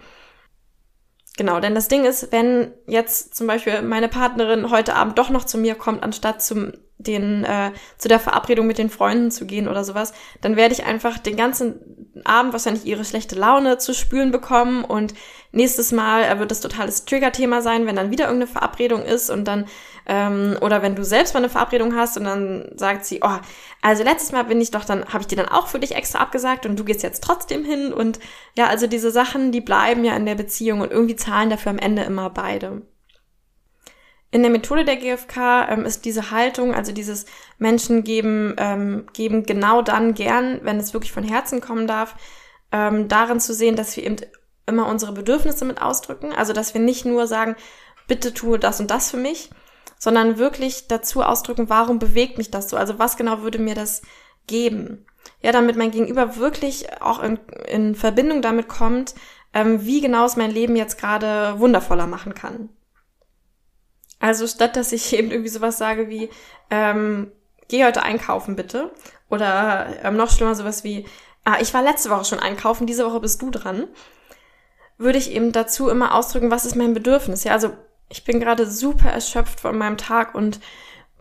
Genau, 1.41 1.59
denn 1.59 1.73
das 1.73 1.87
Ding 1.87 2.05
ist, 2.05 2.31
wenn 2.31 2.71
jetzt 2.85 3.33
zum 3.33 3.47
Beispiel 3.47 3.81
meine 3.81 4.07
Partnerin 4.07 4.69
heute 4.69 4.93
Abend 4.93 5.17
doch 5.17 5.31
noch 5.31 5.43
zu 5.43 5.57
mir 5.57 5.73
kommt, 5.73 6.03
anstatt 6.03 6.43
zum 6.43 6.73
den 6.99 7.43
äh, 7.43 7.71
zu 7.97 8.07
der 8.09 8.19
Verabredung 8.19 8.67
mit 8.67 8.77
den 8.77 8.91
Freunden 8.91 9.31
zu 9.31 9.47
gehen 9.47 9.67
oder 9.67 9.83
sowas, 9.83 10.13
dann 10.41 10.55
werde 10.55 10.75
ich 10.75 10.85
einfach 10.85 11.17
den 11.17 11.35
ganzen 11.35 11.79
Abend 12.25 12.53
wahrscheinlich 12.53 12.85
ihre 12.85 13.05
schlechte 13.05 13.33
Laune 13.33 13.79
zu 13.79 13.95
spüren 13.95 14.29
bekommen 14.29 14.83
und 14.83 15.15
nächstes 15.51 15.91
Mal 15.91 16.25
äh, 16.25 16.37
wird 16.37 16.51
das 16.51 16.61
totales 16.61 17.05
Trigger-Thema 17.05 17.63
sein, 17.63 17.87
wenn 17.87 17.95
dann 17.95 18.11
wieder 18.11 18.25
irgendeine 18.25 18.51
Verabredung 18.51 19.01
ist 19.01 19.31
und 19.31 19.45
dann 19.45 19.65
ähm, 20.11 20.57
oder 20.59 20.81
wenn 20.81 20.95
du 20.95 21.05
selbst 21.05 21.33
mal 21.33 21.37
eine 21.39 21.47
Verabredung 21.47 21.95
hast 21.95 22.17
und 22.17 22.25
dann 22.25 22.69
sagt 22.75 23.05
sie, 23.05 23.21
oh, 23.23 23.37
also 23.81 24.03
letztes 24.03 24.33
Mal 24.33 24.43
bin 24.43 24.59
ich 24.59 24.69
doch, 24.69 24.83
dann 24.83 25.05
habe 25.05 25.21
ich 25.21 25.27
dir 25.27 25.37
dann 25.37 25.47
auch 25.47 25.67
für 25.67 25.79
dich 25.79 25.95
extra 25.95 26.19
abgesagt 26.19 26.65
und 26.65 26.77
du 26.77 26.83
gehst 26.83 27.01
jetzt 27.01 27.23
trotzdem 27.23 27.63
hin. 27.63 27.93
Und 27.93 28.19
ja, 28.57 28.67
also 28.67 28.87
diese 28.87 29.09
Sachen, 29.09 29.53
die 29.53 29.61
bleiben 29.61 30.03
ja 30.03 30.13
in 30.17 30.25
der 30.25 30.35
Beziehung 30.35 30.81
und 30.81 30.91
irgendwie 30.91 31.15
zahlen 31.15 31.49
dafür 31.49 31.69
am 31.69 31.77
Ende 31.77 32.03
immer 32.03 32.29
beide. 32.29 32.81
In 34.31 34.41
der 34.41 34.51
Methode 34.51 34.83
der 34.83 34.97
GfK 34.97 35.69
ähm, 35.69 35.85
ist 35.85 36.03
diese 36.03 36.29
Haltung, 36.29 36.75
also 36.75 36.91
dieses 36.91 37.25
Menschen 37.57 38.03
geben, 38.03 38.53
ähm, 38.57 39.05
geben 39.13 39.43
genau 39.43 39.81
dann 39.81 40.13
gern, 40.13 40.59
wenn 40.63 40.77
es 40.77 40.93
wirklich 40.93 41.13
von 41.13 41.23
Herzen 41.23 41.61
kommen 41.61 41.87
darf, 41.87 42.15
ähm, 42.73 43.07
darin 43.07 43.39
zu 43.39 43.53
sehen, 43.53 43.77
dass 43.77 43.95
wir 43.95 44.03
eben 44.03 44.17
immer 44.65 44.87
unsere 44.87 45.13
Bedürfnisse 45.13 45.63
mit 45.63 45.81
ausdrücken. 45.81 46.33
Also 46.33 46.51
dass 46.51 46.73
wir 46.73 46.81
nicht 46.81 47.05
nur 47.05 47.27
sagen, 47.27 47.55
bitte 48.09 48.33
tue 48.33 48.59
das 48.59 48.81
und 48.81 48.91
das 48.91 49.09
für 49.09 49.17
mich, 49.17 49.51
sondern 50.01 50.39
wirklich 50.39 50.87
dazu 50.87 51.21
ausdrücken, 51.21 51.69
warum 51.69 51.99
bewegt 51.99 52.39
mich 52.39 52.49
das 52.49 52.71
so? 52.71 52.75
Also 52.75 52.97
was 52.97 53.17
genau 53.17 53.43
würde 53.43 53.59
mir 53.59 53.75
das 53.75 54.01
geben? 54.47 55.05
Ja, 55.43 55.51
damit 55.51 55.75
mein 55.75 55.91
Gegenüber 55.91 56.37
wirklich 56.37 56.99
auch 57.03 57.21
in, 57.21 57.37
in 57.67 57.93
Verbindung 57.93 58.41
damit 58.41 58.67
kommt, 58.67 59.13
ähm, 59.53 59.85
wie 59.85 60.01
genau 60.01 60.25
es 60.25 60.37
mein 60.37 60.49
Leben 60.49 60.75
jetzt 60.75 60.97
gerade 60.97 61.59
wundervoller 61.59 62.07
machen 62.07 62.33
kann. 62.33 62.69
Also 64.19 64.47
statt 64.47 64.75
dass 64.75 64.91
ich 64.91 65.13
eben 65.17 65.29
irgendwie 65.29 65.49
sowas 65.49 65.77
sage 65.77 66.09
wie, 66.09 66.31
ähm, 66.71 67.31
geh 67.67 67.85
heute 67.85 68.01
einkaufen 68.01 68.55
bitte. 68.55 68.91
Oder 69.29 69.85
ähm, 70.01 70.17
noch 70.17 70.31
schlimmer 70.31 70.55
sowas 70.55 70.83
wie, 70.83 71.05
ah, 71.45 71.57
ich 71.61 71.75
war 71.75 71.83
letzte 71.83 72.09
Woche 72.09 72.25
schon 72.25 72.39
einkaufen, 72.39 72.87
diese 72.87 73.05
Woche 73.05 73.19
bist 73.19 73.39
du 73.43 73.51
dran. 73.51 73.87
Würde 74.97 75.19
ich 75.19 75.29
eben 75.31 75.51
dazu 75.51 75.89
immer 75.89 76.15
ausdrücken, 76.15 76.49
was 76.49 76.65
ist 76.65 76.75
mein 76.75 76.95
Bedürfnis? 76.95 77.43
Ja, 77.43 77.53
also 77.53 77.73
ich 78.11 78.23
bin 78.25 78.39
gerade 78.39 78.69
super 78.69 79.09
erschöpft 79.09 79.61
von 79.61 79.77
meinem 79.77 79.97
Tag 79.97 80.35
und 80.35 80.59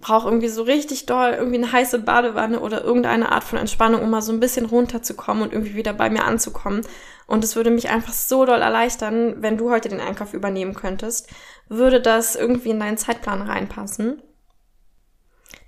brauche 0.00 0.28
irgendwie 0.28 0.48
so 0.48 0.62
richtig 0.62 1.06
doll 1.06 1.34
irgendwie 1.36 1.58
eine 1.58 1.72
heiße 1.72 2.00
Badewanne 2.00 2.60
oder 2.60 2.82
irgendeine 2.82 3.30
Art 3.30 3.44
von 3.44 3.58
Entspannung, 3.58 4.02
um 4.02 4.10
mal 4.10 4.22
so 4.22 4.32
ein 4.32 4.40
bisschen 4.40 4.66
runterzukommen 4.66 5.42
und 5.42 5.52
irgendwie 5.52 5.74
wieder 5.74 5.92
bei 5.92 6.10
mir 6.10 6.24
anzukommen. 6.24 6.82
Und 7.26 7.44
es 7.44 7.54
würde 7.54 7.70
mich 7.70 7.90
einfach 7.90 8.12
so 8.12 8.44
doll 8.44 8.60
erleichtern, 8.60 9.36
wenn 9.38 9.56
du 9.56 9.70
heute 9.70 9.88
den 9.88 10.00
Einkauf 10.00 10.34
übernehmen 10.34 10.74
könntest. 10.74 11.28
Würde 11.68 12.00
das 12.00 12.34
irgendwie 12.34 12.70
in 12.70 12.80
deinen 12.80 12.98
Zeitplan 12.98 13.42
reinpassen? 13.42 14.22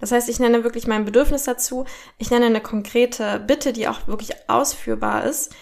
Das 0.01 0.11
heißt, 0.11 0.29
ich 0.29 0.41
nenne 0.41 0.65
wirklich 0.65 0.89
mein 0.89 1.05
Bedürfnis 1.05 1.45
dazu. 1.45 1.85
Ich 2.19 2.31
nenne 2.31 2.47
eine 2.47 2.61
konkrete 2.61 3.39
Bitte, 3.47 3.73
die 3.73 3.87
auch 3.87 4.09
wirklich 4.09 4.49
ausführbar 4.49 5.25
ist 5.25 5.55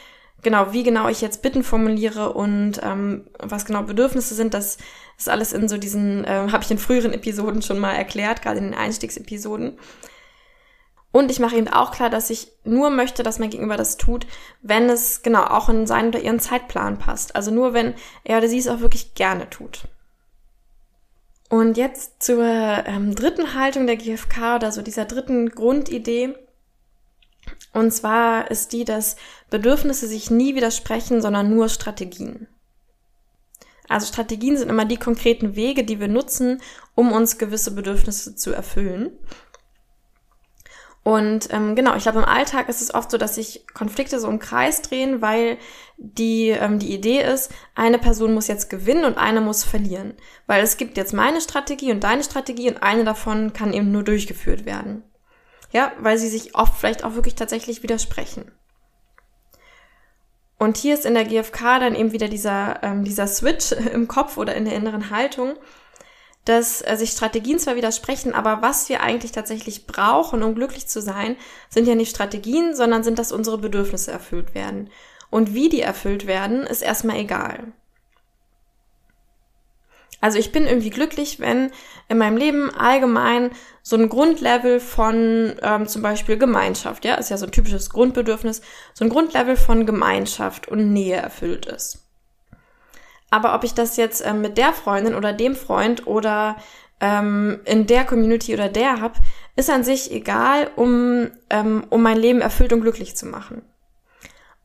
genau, 0.43 0.73
wie 0.73 0.83
genau 0.83 1.09
ich 1.09 1.21
jetzt 1.21 1.43
Bitten 1.43 1.63
formuliere 1.63 2.33
und 2.33 2.81
ähm, 2.83 3.27
was 3.39 3.65
genau 3.65 3.83
Bedürfnisse 3.83 4.35
sind, 4.35 4.55
das 4.55 4.79
ist 5.19 5.29
alles 5.29 5.53
in 5.53 5.69
so 5.69 5.79
diesen, 5.79 6.25
äh, 6.25 6.49
habe 6.51 6.63
ich 6.63 6.71
in 6.71 6.79
früheren 6.79 7.13
Episoden 7.13 7.63
schon 7.63 7.79
mal 7.79 7.93
erklärt, 7.93 8.43
gerade 8.43 8.59
in 8.59 8.65
den 8.65 8.75
Einstiegsepisoden. 8.75 9.79
Und 11.13 11.31
ich 11.31 11.41
mache 11.41 11.57
ihnen 11.57 11.69
auch 11.69 11.91
klar, 11.91 12.09
dass 12.09 12.31
ich 12.31 12.53
nur 12.65 12.91
möchte, 12.91 13.23
dass 13.23 13.41
mein 13.41 13.51
Gegenüber 13.51 13.77
das 13.77 13.97
tut, 13.97 14.27
wenn 14.63 14.89
es 14.89 15.23
genau 15.23 15.43
auch 15.43 15.69
in 15.69 15.87
seinen 15.87 16.09
oder 16.09 16.21
ihren 16.21 16.39
Zeitplan 16.39 16.99
passt. 16.99 17.35
Also 17.35 17.51
nur, 17.51 17.75
wenn 17.75 17.95
er 18.23 18.39
oder 18.39 18.49
sie 18.49 18.59
es 18.59 18.69
auch 18.69 18.81
wirklich 18.81 19.15
gerne 19.15 19.51
tut. 19.51 19.89
Und 21.49 21.77
jetzt 21.77 22.23
zur 22.23 22.45
ähm, 22.45 23.17
dritten 23.17 23.55
Haltung 23.55 23.89
der 23.89 23.97
GfK 23.97 24.57
oder 24.57 24.71
so 24.71 24.83
dieser 24.83 25.05
dritten 25.05 25.51
Grundidee. 25.51 26.35
Und 27.73 27.93
zwar 27.93 28.51
ist 28.51 28.73
die, 28.73 28.85
dass 28.85 29.17
Bedürfnisse 29.49 30.07
sich 30.07 30.31
nie 30.31 30.55
widersprechen, 30.55 31.23
sondern 31.23 31.55
nur 31.55 31.69
Strategien. 31.69 32.49
Also 33.89 34.07
Strategien 34.07 34.57
sind 34.57 34.69
immer 34.69 34.85
die 34.85 34.97
konkreten 34.97 35.57
Wege, 35.57 35.85
die 35.85 35.99
wir 35.99 36.09
nutzen, 36.09 36.63
um 36.95 37.13
uns 37.13 37.39
gewisse 37.39 37.73
Bedürfnisse 37.73 38.37
zu 38.37 38.53
erfüllen. 38.53 39.19
Und 41.03 41.49
ähm, 41.51 41.75
genau, 41.75 41.97
ich 41.97 42.03
glaube, 42.03 42.19
im 42.19 42.25
Alltag 42.25 42.69
ist 42.69 42.83
es 42.83 42.95
oft 42.95 43.11
so, 43.11 43.17
dass 43.17 43.37
sich 43.37 43.67
Konflikte 43.73 44.21
so 44.21 44.29
im 44.29 44.39
Kreis 44.39 44.83
drehen, 44.83 45.23
weil 45.23 45.57
die, 45.97 46.51
ähm, 46.51 46.79
die 46.79 46.95
Idee 46.95 47.23
ist, 47.23 47.51
eine 47.75 47.99
Person 47.99 48.35
muss 48.35 48.49
jetzt 48.49 48.69
gewinnen 48.69 49.05
und 49.05 49.17
eine 49.17 49.41
muss 49.41 49.65
verlieren. 49.65 50.15
Weil 50.47 50.63
es 50.63 50.77
gibt 50.77 50.97
jetzt 50.97 51.15
meine 51.15 51.41
Strategie 51.41 51.91
und 51.91 52.05
deine 52.05 52.23
Strategie 52.23 52.69
und 52.69 52.83
eine 52.83 53.05
davon 53.05 53.53
kann 53.55 53.73
eben 53.73 53.91
nur 53.91 54.05
durchgeführt 54.05 54.67
werden. 54.67 55.03
Ja, 55.73 55.93
weil 55.99 56.19
sie 56.19 56.29
sich 56.29 56.55
oft 56.55 56.77
vielleicht 56.77 57.05
auch 57.05 57.15
wirklich 57.15 57.35
tatsächlich 57.35 57.83
widersprechen. 57.83 58.51
Und 60.59 60.77
hier 60.77 60.93
ist 60.93 61.07
in 61.07 61.15
der 61.15 61.25
GfK 61.25 61.79
dann 61.79 61.95
eben 61.95 62.13
wieder 62.13 62.29
dieser, 62.29 62.83
ähm, 62.83 63.05
dieser 63.05 63.27
Switch 63.27 63.73
im 63.95 64.09
Kopf 64.09 64.37
oder 64.37 64.55
in 64.55 64.67
der 64.67 64.75
inneren 64.75 65.11
Haltung, 65.11 65.55
dass 66.45 66.83
äh, 66.83 66.97
sich 66.97 67.11
Strategien 67.11 67.59
zwar 67.59 67.77
widersprechen, 67.77 68.35
aber 68.35 68.61
was 68.61 68.89
wir 68.89 69.03
eigentlich 69.03 69.33
tatsächlich 69.33 69.87
brauchen, 69.87 70.43
um 70.43 70.55
glücklich 70.55 70.87
zu 70.87 71.01
sein, 71.01 71.37
sind 71.69 71.87
ja 71.87 71.95
nicht 71.95 72.11
Strategien, 72.11 72.75
sondern 72.75 73.03
sind, 73.03 73.19
dass 73.19 73.33
unsere 73.33 73.59
Bedürfnisse 73.59 74.11
erfüllt 74.11 74.55
werden. 74.55 74.91
Und 75.31 75.55
wie 75.55 75.69
die 75.69 75.81
erfüllt 75.81 76.27
werden, 76.27 76.67
ist 76.67 76.83
erstmal 76.83 77.17
egal. 77.17 77.73
Also 80.21 80.39
ich 80.39 80.53
bin 80.53 80.67
irgendwie 80.67 80.91
glücklich, 80.91 81.41
wenn 81.41 81.71
in 82.09 82.19
meinem 82.19 82.37
Leben 82.37 82.75
allgemein 82.75 83.51
so 83.83 83.97
ein 83.97 84.09
Grundlevel 84.09 84.79
von 84.79 85.55
ähm, 85.63 85.87
zum 85.87 86.03
Beispiel 86.03 86.37
Gemeinschaft, 86.37 87.05
ja, 87.05 87.15
ist 87.15 87.31
ja 87.31 87.39
so 87.39 87.47
ein 87.47 87.53
typisches 87.53 87.91
Grundbedürfnis, 87.91 88.61
so 88.93 89.05
ein 89.05 89.11
Grundlevel 89.11 89.57
von 89.57 89.87
Gemeinschaft 89.87 90.69
und 90.69 90.93
Nähe 90.93 91.17
erfüllt 91.17 91.67
ist. 91.67 92.07
Aber 93.31 93.55
ob 93.55 93.65
ich 93.65 93.75
das 93.75 93.97
jetzt 93.97 94.25
ähm, 94.27 94.43
mit 94.43 94.59
der 94.59 94.73
Freundin 94.73 95.15
oder 95.15 95.33
dem 95.33 95.55
Freund 95.55 96.07
oder 96.07 96.57
ähm, 97.01 97.61
in 97.65 97.87
der 97.87 98.05
Community 98.05 98.53
oder 98.53 98.69
der 98.69 99.01
hab, 99.01 99.17
ist 99.57 99.71
an 99.71 99.85
sich 99.85 100.13
egal, 100.13 100.71
um, 100.77 101.31
ähm, 101.49 101.85
um 101.89 102.03
mein 102.03 102.19
Leben 102.19 102.41
erfüllt 102.41 102.73
und 102.73 102.83
glücklich 102.83 103.17
zu 103.17 103.27
machen. 103.27 103.63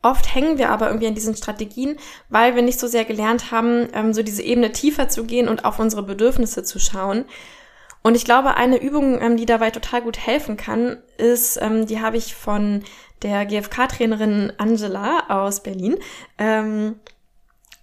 Oft 0.06 0.36
hängen 0.36 0.60
wir 0.60 0.70
aber 0.70 0.86
irgendwie 0.86 1.08
an 1.08 1.16
diesen 1.16 1.36
Strategien, 1.36 1.98
weil 2.30 2.54
wir 2.54 2.62
nicht 2.62 2.80
so 2.80 2.86
sehr 2.86 3.06
gelernt 3.06 3.50
haben, 3.50 3.88
ähm, 3.92 4.14
so 4.14 4.22
diese 4.22 4.44
Ebene 4.44 4.72
tiefer 4.72 5.10
zu 5.10 5.24
gehen 5.24 5.48
und 5.48 5.66
auf 5.66 5.80
unsere 5.80 6.04
Bedürfnisse 6.04 6.64
zu 6.64 6.78
schauen. 6.78 7.26
Und 8.04 8.16
ich 8.16 8.24
glaube, 8.24 8.54
eine 8.54 8.80
Übung, 8.80 9.20
ähm, 9.20 9.36
die 9.36 9.48
dabei 9.48 9.72
total 9.72 10.04
gut 10.04 10.20
helfen 10.20 10.58
kann, 10.58 10.98
ist, 11.18 11.60
ähm, 11.60 11.88
die 11.88 12.02
habe 12.02 12.18
ich 12.18 12.36
von 12.36 12.84
der 13.24 13.48
GfK-Trainerin 13.48 14.54
Angela 14.60 15.24
aus 15.28 15.64
Berlin. 15.64 15.98
Ähm, 16.38 17.00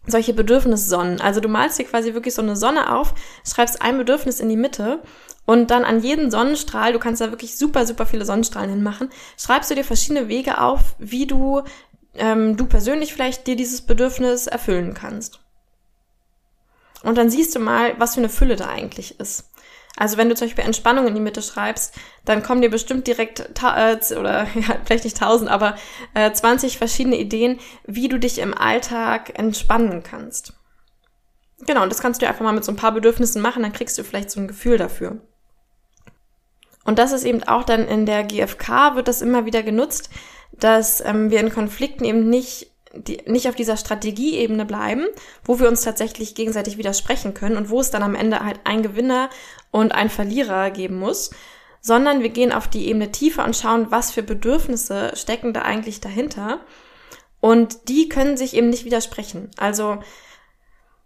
solche 0.07 0.33
Bedürfnissonnen. 0.33 1.21
Also 1.21 1.41
du 1.41 1.49
malst 1.49 1.81
dir 1.81 1.87
quasi 1.87 2.15
wirklich 2.15 2.35
so 2.35 2.43
eine 2.43 2.55
Sonne 2.55 2.95
auf, 2.95 3.15
schreibst 3.45 3.83
ein 3.83 3.99
Bedürfnis 3.99 4.39
in 4.39 4.49
die 4.49 4.57
Mitte 4.57 5.01
und 5.45 5.73
dann 5.73 5.85
an 5.85 6.01
jeden 6.01 6.31
Sonnenstrahl, 6.31 6.93
du 6.93 7.01
kannst 7.01 7.21
da 7.21 7.31
wirklich 7.31 7.59
super, 7.59 7.85
super 7.85 8.07
viele 8.07 8.25
Sonnenstrahlen 8.25 8.71
hinmachen, 8.71 9.11
schreibst 9.37 9.73
du 9.73 9.75
dir 9.75 9.85
verschiedene 9.85 10.29
Wege 10.29 10.61
auf, 10.61 10.95
wie 11.01 11.27
du 11.27 11.63
ähm, 12.15 12.57
du 12.57 12.67
persönlich 12.67 13.13
vielleicht 13.13 13.47
dir 13.47 13.57
dieses 13.57 13.83
Bedürfnis 13.83 14.47
erfüllen 14.47 14.95
kannst. 14.95 15.41
Und 17.03 17.19
dann 17.19 17.31
siehst 17.31 17.55
du 17.55 17.59
mal, 17.59 17.99
was 17.99 18.15
für 18.15 18.21
eine 18.21 18.29
Fülle 18.29 18.57
da 18.57 18.69
eigentlich 18.69 19.19
ist. 19.19 19.51
Also 19.97 20.17
wenn 20.17 20.29
du 20.29 20.35
zum 20.35 20.47
Beispiel 20.47 20.65
Entspannung 20.65 21.07
in 21.07 21.15
die 21.15 21.21
Mitte 21.21 21.43
schreibst, 21.43 21.95
dann 22.25 22.43
kommen 22.43 22.63
dir 22.63 22.71
bestimmt 22.71 23.07
direkt 23.07 23.41
äh, 23.41 23.97
oder 24.15 24.47
ja, 24.55 24.77
vielleicht 24.85 25.05
nicht 25.05 25.19
tausend, 25.19 25.51
aber 25.51 25.77
äh, 26.15 26.33
20 26.33 26.79
verschiedene 26.79 27.19
Ideen, 27.19 27.59
wie 27.85 28.09
du 28.09 28.19
dich 28.19 28.39
im 28.39 28.57
Alltag 28.57 29.39
entspannen 29.39 30.03
kannst. 30.03 30.55
Genau, 31.67 31.83
und 31.83 31.91
das 31.91 32.01
kannst 32.01 32.23
du 32.23 32.27
einfach 32.27 32.45
mal 32.45 32.53
mit 32.53 32.65
so 32.65 32.73
ein 32.73 32.77
paar 32.77 32.93
Bedürfnissen 32.93 33.43
machen, 33.43 33.63
dann 33.63 33.73
kriegst 33.73 33.99
du 33.99 34.05
vielleicht 34.05 34.31
so 34.31 34.41
ein 34.41 34.49
Gefühl 34.49 34.79
dafür. 34.79 35.21
Und 36.85 36.99
das 36.99 37.13
ist 37.13 37.25
eben 37.25 37.45
auch 37.45 37.63
dann 37.63 37.87
in 37.87 38.07
der 38.07 38.25
GfK 38.25 38.97
wird 38.97 39.07
das 39.07 39.23
immer 39.23 39.47
wieder 39.47 39.63
genutzt, 39.63 40.11
dass 40.53 41.01
ähm, 41.01 41.31
wir 41.31 41.41
in 41.41 41.53
Konflikten 41.53 42.05
eben 42.05 42.29
nicht 42.29 42.73
die, 42.95 43.23
nicht 43.27 43.49
auf 43.49 43.55
dieser 43.55 43.77
Strategieebene 43.77 44.65
bleiben, 44.65 45.07
wo 45.45 45.59
wir 45.59 45.69
uns 45.69 45.83
tatsächlich 45.83 46.35
gegenseitig 46.35 46.79
widersprechen 46.79 47.35
können 47.35 47.57
und 47.57 47.71
wo 47.71 47.81
es 47.81 47.91
dann 47.91 48.03
am 48.03 48.15
Ende 48.15 48.41
halt 48.41 48.61
ein 48.65 48.83
Gewinner 48.83 49.31
und 49.71 49.93
ein 49.93 50.11
Verlierer 50.11 50.71
geben 50.71 50.99
muss, 50.99 51.31
sondern 51.81 52.23
wir 52.23 52.29
gehen 52.29 52.53
auf 52.53 52.69
die 52.69 52.89
Ebene 52.89 53.11
tiefer 53.11 53.45
und 53.45 53.57
schauen, 53.57 53.91
was 53.91 54.13
für 54.13 54.23
Bedürfnisse 54.23 55.13
stecken 55.15 55.53
da 55.53 55.63
eigentlich 55.63 56.01
dahinter. 56.01 56.61
Und 57.41 57.89
die 57.89 58.09
können 58.09 58.37
sich 58.37 58.55
eben 58.55 58.71
nicht 58.71 58.85
widersprechen. 58.85 59.51
Also 59.57 59.99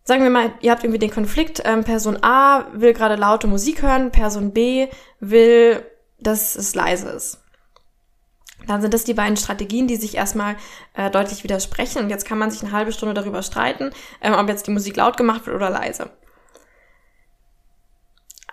sagen 0.04 0.22
wir 0.22 0.30
mal, 0.30 0.52
ihr 0.60 0.70
habt 0.70 0.84
irgendwie 0.84 0.98
den 0.98 1.10
Konflikt, 1.10 1.62
ähm, 1.64 1.82
Person 1.82 2.18
A 2.22 2.66
will 2.74 2.92
gerade 2.92 3.16
laute 3.16 3.46
Musik 3.46 3.82
hören, 3.82 4.12
Person 4.12 4.52
B 4.52 4.88
will, 5.18 5.82
dass 6.18 6.56
es 6.56 6.74
leise 6.74 7.08
ist. 7.10 7.40
Dann 8.66 8.82
sind 8.82 8.94
das 8.94 9.04
die 9.04 9.14
beiden 9.14 9.36
Strategien, 9.36 9.86
die 9.86 9.96
sich 9.96 10.16
erstmal 10.16 10.56
äh, 10.94 11.10
deutlich 11.10 11.44
widersprechen. 11.44 12.02
Und 12.02 12.10
jetzt 12.10 12.26
kann 12.26 12.38
man 12.38 12.50
sich 12.50 12.62
eine 12.62 12.72
halbe 12.72 12.92
Stunde 12.92 13.14
darüber 13.14 13.42
streiten, 13.42 13.90
ähm, 14.20 14.34
ob 14.34 14.48
jetzt 14.48 14.66
die 14.66 14.72
Musik 14.72 14.96
laut 14.96 15.16
gemacht 15.16 15.46
wird 15.46 15.56
oder 15.56 15.70
leise. 15.70 16.10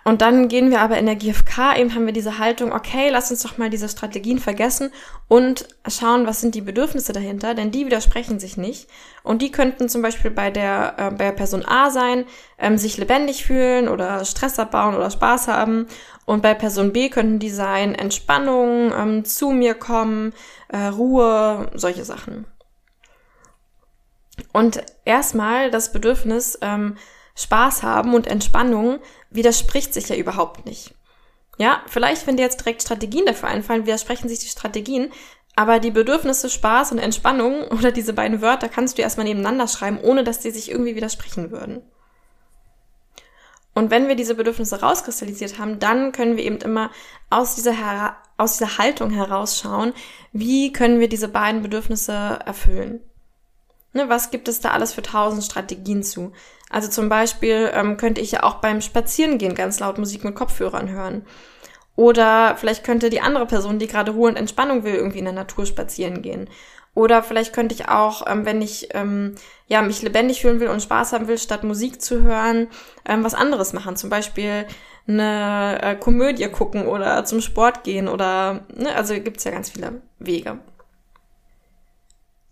Und 0.06 0.20
dann 0.20 0.48
gehen 0.48 0.70
wir 0.70 0.80
aber 0.80 0.98
in 0.98 1.06
der 1.06 1.16
GfK, 1.16 1.78
eben 1.78 1.94
haben 1.94 2.04
wir 2.04 2.12
diese 2.12 2.38
Haltung, 2.38 2.72
okay, 2.72 3.08
lass 3.08 3.30
uns 3.30 3.42
doch 3.42 3.56
mal 3.56 3.70
diese 3.70 3.88
Strategien 3.88 4.38
vergessen 4.38 4.90
und 5.28 5.66
schauen, 5.88 6.26
was 6.26 6.42
sind 6.42 6.54
die 6.54 6.60
Bedürfnisse 6.60 7.14
dahinter, 7.14 7.54
denn 7.54 7.70
die 7.70 7.86
widersprechen 7.86 8.38
sich 8.38 8.58
nicht. 8.58 8.86
Und 9.22 9.40
die 9.40 9.50
könnten 9.50 9.88
zum 9.88 10.02
Beispiel 10.02 10.30
bei 10.30 10.50
der, 10.50 10.94
äh, 10.98 11.10
bei 11.10 11.32
Person 11.32 11.64
A 11.64 11.88
sein, 11.88 12.26
ähm, 12.58 12.76
sich 12.76 12.98
lebendig 12.98 13.46
fühlen 13.46 13.88
oder 13.88 14.22
Stress 14.26 14.58
abbauen 14.58 14.94
oder 14.94 15.10
Spaß 15.10 15.48
haben. 15.48 15.86
Und 16.26 16.42
bei 16.42 16.54
Person 16.54 16.92
B 16.92 17.10
könnten 17.10 17.38
die 17.38 17.50
sein, 17.50 17.94
Entspannung, 17.94 18.92
ähm, 18.92 19.24
zu 19.24 19.50
mir 19.50 19.74
kommen, 19.74 20.32
äh, 20.68 20.86
Ruhe, 20.86 21.70
solche 21.74 22.04
Sachen. 22.04 22.46
Und 24.52 24.82
erstmal 25.04 25.70
das 25.70 25.92
Bedürfnis, 25.92 26.58
ähm, 26.62 26.96
Spaß 27.36 27.82
haben 27.82 28.14
und 28.14 28.26
Entspannung 28.26 29.00
widerspricht 29.30 29.92
sich 29.92 30.08
ja 30.08 30.16
überhaupt 30.16 30.66
nicht. 30.66 30.94
Ja, 31.58 31.82
vielleicht, 31.86 32.26
wenn 32.26 32.36
dir 32.36 32.42
jetzt 32.42 32.60
direkt 32.60 32.82
Strategien 32.82 33.26
dafür 33.26 33.48
einfallen, 33.48 33.86
widersprechen 33.86 34.28
sich 34.28 34.40
die 34.40 34.48
Strategien, 34.48 35.12
aber 35.56 35.78
die 35.78 35.90
Bedürfnisse 35.90 36.50
Spaß 36.50 36.92
und 36.92 36.98
Entspannung 36.98 37.68
oder 37.68 37.92
diese 37.92 38.12
beiden 38.12 38.40
Wörter 38.40 38.68
kannst 38.68 38.98
du 38.98 39.02
erstmal 39.02 39.26
nebeneinander 39.26 39.68
schreiben, 39.68 40.00
ohne 40.02 40.24
dass 40.24 40.40
die 40.40 40.50
sich 40.50 40.70
irgendwie 40.70 40.96
widersprechen 40.96 41.50
würden. 41.50 41.82
Und 43.74 43.90
wenn 43.90 44.08
wir 44.08 44.14
diese 44.14 44.36
Bedürfnisse 44.36 44.80
rauskristallisiert 44.80 45.58
haben, 45.58 45.80
dann 45.80 46.12
können 46.12 46.36
wir 46.36 46.44
eben 46.44 46.58
immer 46.58 46.90
aus 47.28 47.56
dieser, 47.56 48.16
aus 48.36 48.56
dieser 48.56 48.78
Haltung 48.78 49.10
herausschauen, 49.10 49.92
wie 50.32 50.72
können 50.72 51.00
wir 51.00 51.08
diese 51.08 51.28
beiden 51.28 51.62
Bedürfnisse 51.62 52.12
erfüllen. 52.46 53.00
Ne, 53.92 54.08
was 54.08 54.30
gibt 54.30 54.48
es 54.48 54.60
da 54.60 54.70
alles 54.70 54.92
für 54.92 55.02
tausend 55.02 55.44
Strategien 55.44 56.02
zu? 56.02 56.32
Also 56.70 56.88
zum 56.88 57.08
Beispiel 57.08 57.70
ähm, 57.72 57.96
könnte 57.96 58.20
ich 58.20 58.32
ja 58.32 58.42
auch 58.42 58.56
beim 58.56 58.80
Spazierengehen 58.80 59.54
ganz 59.54 59.78
laut 59.78 59.98
Musik 59.98 60.24
mit 60.24 60.34
Kopfhörern 60.34 60.90
hören. 60.90 61.24
Oder 61.96 62.56
vielleicht 62.56 62.82
könnte 62.82 63.08
die 63.08 63.20
andere 63.20 63.46
Person, 63.46 63.78
die 63.78 63.86
gerade 63.86 64.10
Ruhe 64.10 64.28
und 64.28 64.36
Entspannung 64.36 64.82
will, 64.82 64.94
irgendwie 64.94 65.20
in 65.20 65.26
der 65.26 65.34
Natur 65.34 65.64
spazieren 65.64 66.22
gehen. 66.22 66.48
Oder 66.94 67.22
vielleicht 67.22 67.52
könnte 67.52 67.74
ich 67.74 67.88
auch, 67.88 68.24
ähm, 68.26 68.46
wenn 68.46 68.62
ich 68.62 68.88
ähm, 68.94 69.34
ja 69.66 69.82
mich 69.82 70.02
lebendig 70.02 70.40
fühlen 70.40 70.60
will 70.60 70.68
und 70.68 70.82
Spaß 70.82 71.12
haben 71.12 71.26
will, 71.26 71.38
statt 71.38 71.64
Musik 71.64 72.00
zu 72.00 72.22
hören, 72.22 72.68
ähm, 73.04 73.24
was 73.24 73.34
anderes 73.34 73.72
machen. 73.72 73.96
Zum 73.96 74.10
Beispiel 74.10 74.66
eine 75.06 75.82
äh, 75.82 75.96
Komödie 75.96 76.48
gucken 76.48 76.86
oder 76.86 77.24
zum 77.24 77.40
Sport 77.40 77.84
gehen 77.84 78.08
oder 78.08 78.64
ne, 78.74 78.94
also 78.94 79.14
gibt's 79.14 79.44
ja 79.44 79.50
ganz 79.50 79.70
viele 79.70 80.02
Wege. 80.18 80.58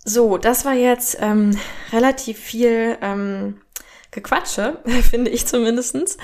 So, 0.05 0.37
das 0.37 0.65
war 0.65 0.73
jetzt 0.73 1.17
ähm, 1.21 1.57
relativ 1.93 2.37
viel 2.37 2.97
ähm, 3.01 3.61
Gequatsche, 4.11 4.79
finde 5.09 5.31
ich 5.31 5.45
zumindestens. 5.45 6.17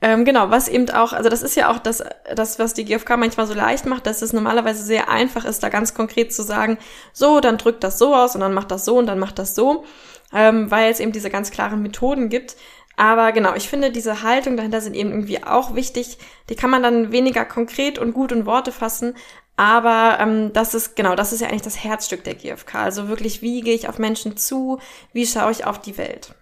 Ähm, 0.00 0.24
genau, 0.24 0.50
was 0.50 0.68
eben 0.68 0.88
auch, 0.90 1.12
also 1.12 1.28
das 1.28 1.42
ist 1.42 1.56
ja 1.56 1.70
auch 1.70 1.78
das, 1.78 2.04
das, 2.34 2.60
was 2.60 2.72
die 2.72 2.84
GfK 2.84 3.16
manchmal 3.16 3.46
so 3.48 3.54
leicht 3.54 3.84
macht, 3.84 4.06
dass 4.06 4.22
es 4.22 4.32
normalerweise 4.32 4.84
sehr 4.84 5.08
einfach 5.08 5.44
ist, 5.44 5.62
da 5.64 5.70
ganz 5.70 5.92
konkret 5.92 6.32
zu 6.32 6.42
sagen, 6.42 6.78
so, 7.12 7.40
dann 7.40 7.58
drückt 7.58 7.82
das 7.82 7.98
so 7.98 8.14
aus 8.14 8.36
und 8.36 8.40
dann 8.40 8.54
macht 8.54 8.70
das 8.70 8.84
so 8.84 8.96
und 8.96 9.06
dann 9.06 9.18
macht 9.18 9.40
das 9.40 9.56
so, 9.56 9.84
ähm, 10.32 10.70
weil 10.70 10.92
es 10.92 11.00
eben 11.00 11.10
diese 11.10 11.30
ganz 11.30 11.50
klaren 11.50 11.82
Methoden 11.82 12.28
gibt. 12.28 12.56
Aber 12.96 13.32
genau, 13.32 13.54
ich 13.54 13.68
finde, 13.68 13.90
diese 13.90 14.22
Haltung 14.22 14.56
dahinter 14.56 14.80
sind 14.80 14.94
eben 14.94 15.10
irgendwie 15.10 15.42
auch 15.42 15.74
wichtig. 15.74 16.18
Die 16.48 16.56
kann 16.56 16.70
man 16.70 16.82
dann 16.82 17.12
weniger 17.12 17.44
konkret 17.44 17.98
und 17.98 18.12
gut 18.12 18.32
in 18.32 18.46
Worte 18.46 18.72
fassen, 18.72 19.14
aber 19.56 20.18
ähm, 20.20 20.52
das 20.52 20.74
ist, 20.74 20.94
genau, 20.94 21.16
das 21.16 21.32
ist 21.32 21.40
ja 21.40 21.48
eigentlich 21.48 21.62
das 21.62 21.82
Herzstück 21.82 22.22
der 22.22 22.36
GfK. 22.36 22.76
Also 22.76 23.08
wirklich, 23.08 23.42
wie 23.42 23.62
gehe 23.62 23.74
ich 23.74 23.88
auf 23.88 23.98
Menschen 23.98 24.36
zu, 24.36 24.78
wie 25.12 25.26
schaue 25.26 25.50
ich 25.50 25.66
auf 25.66 25.80
die 25.80 25.98
Welt. 25.98 26.34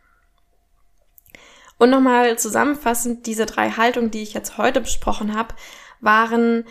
Und 1.79 1.91
nochmal 1.91 2.39
zusammenfassend, 2.39 3.27
diese 3.27 3.47
drei 3.47 3.71
Haltungen, 3.71 4.11
die 4.11 4.23
ich 4.23 4.35
jetzt 4.35 4.59
heute 4.59 4.81
besprochen 4.81 5.35
habe, 5.37 5.55
waren 6.01 6.65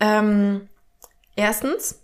ähm, 0.00 0.68
erstens, 1.36 2.02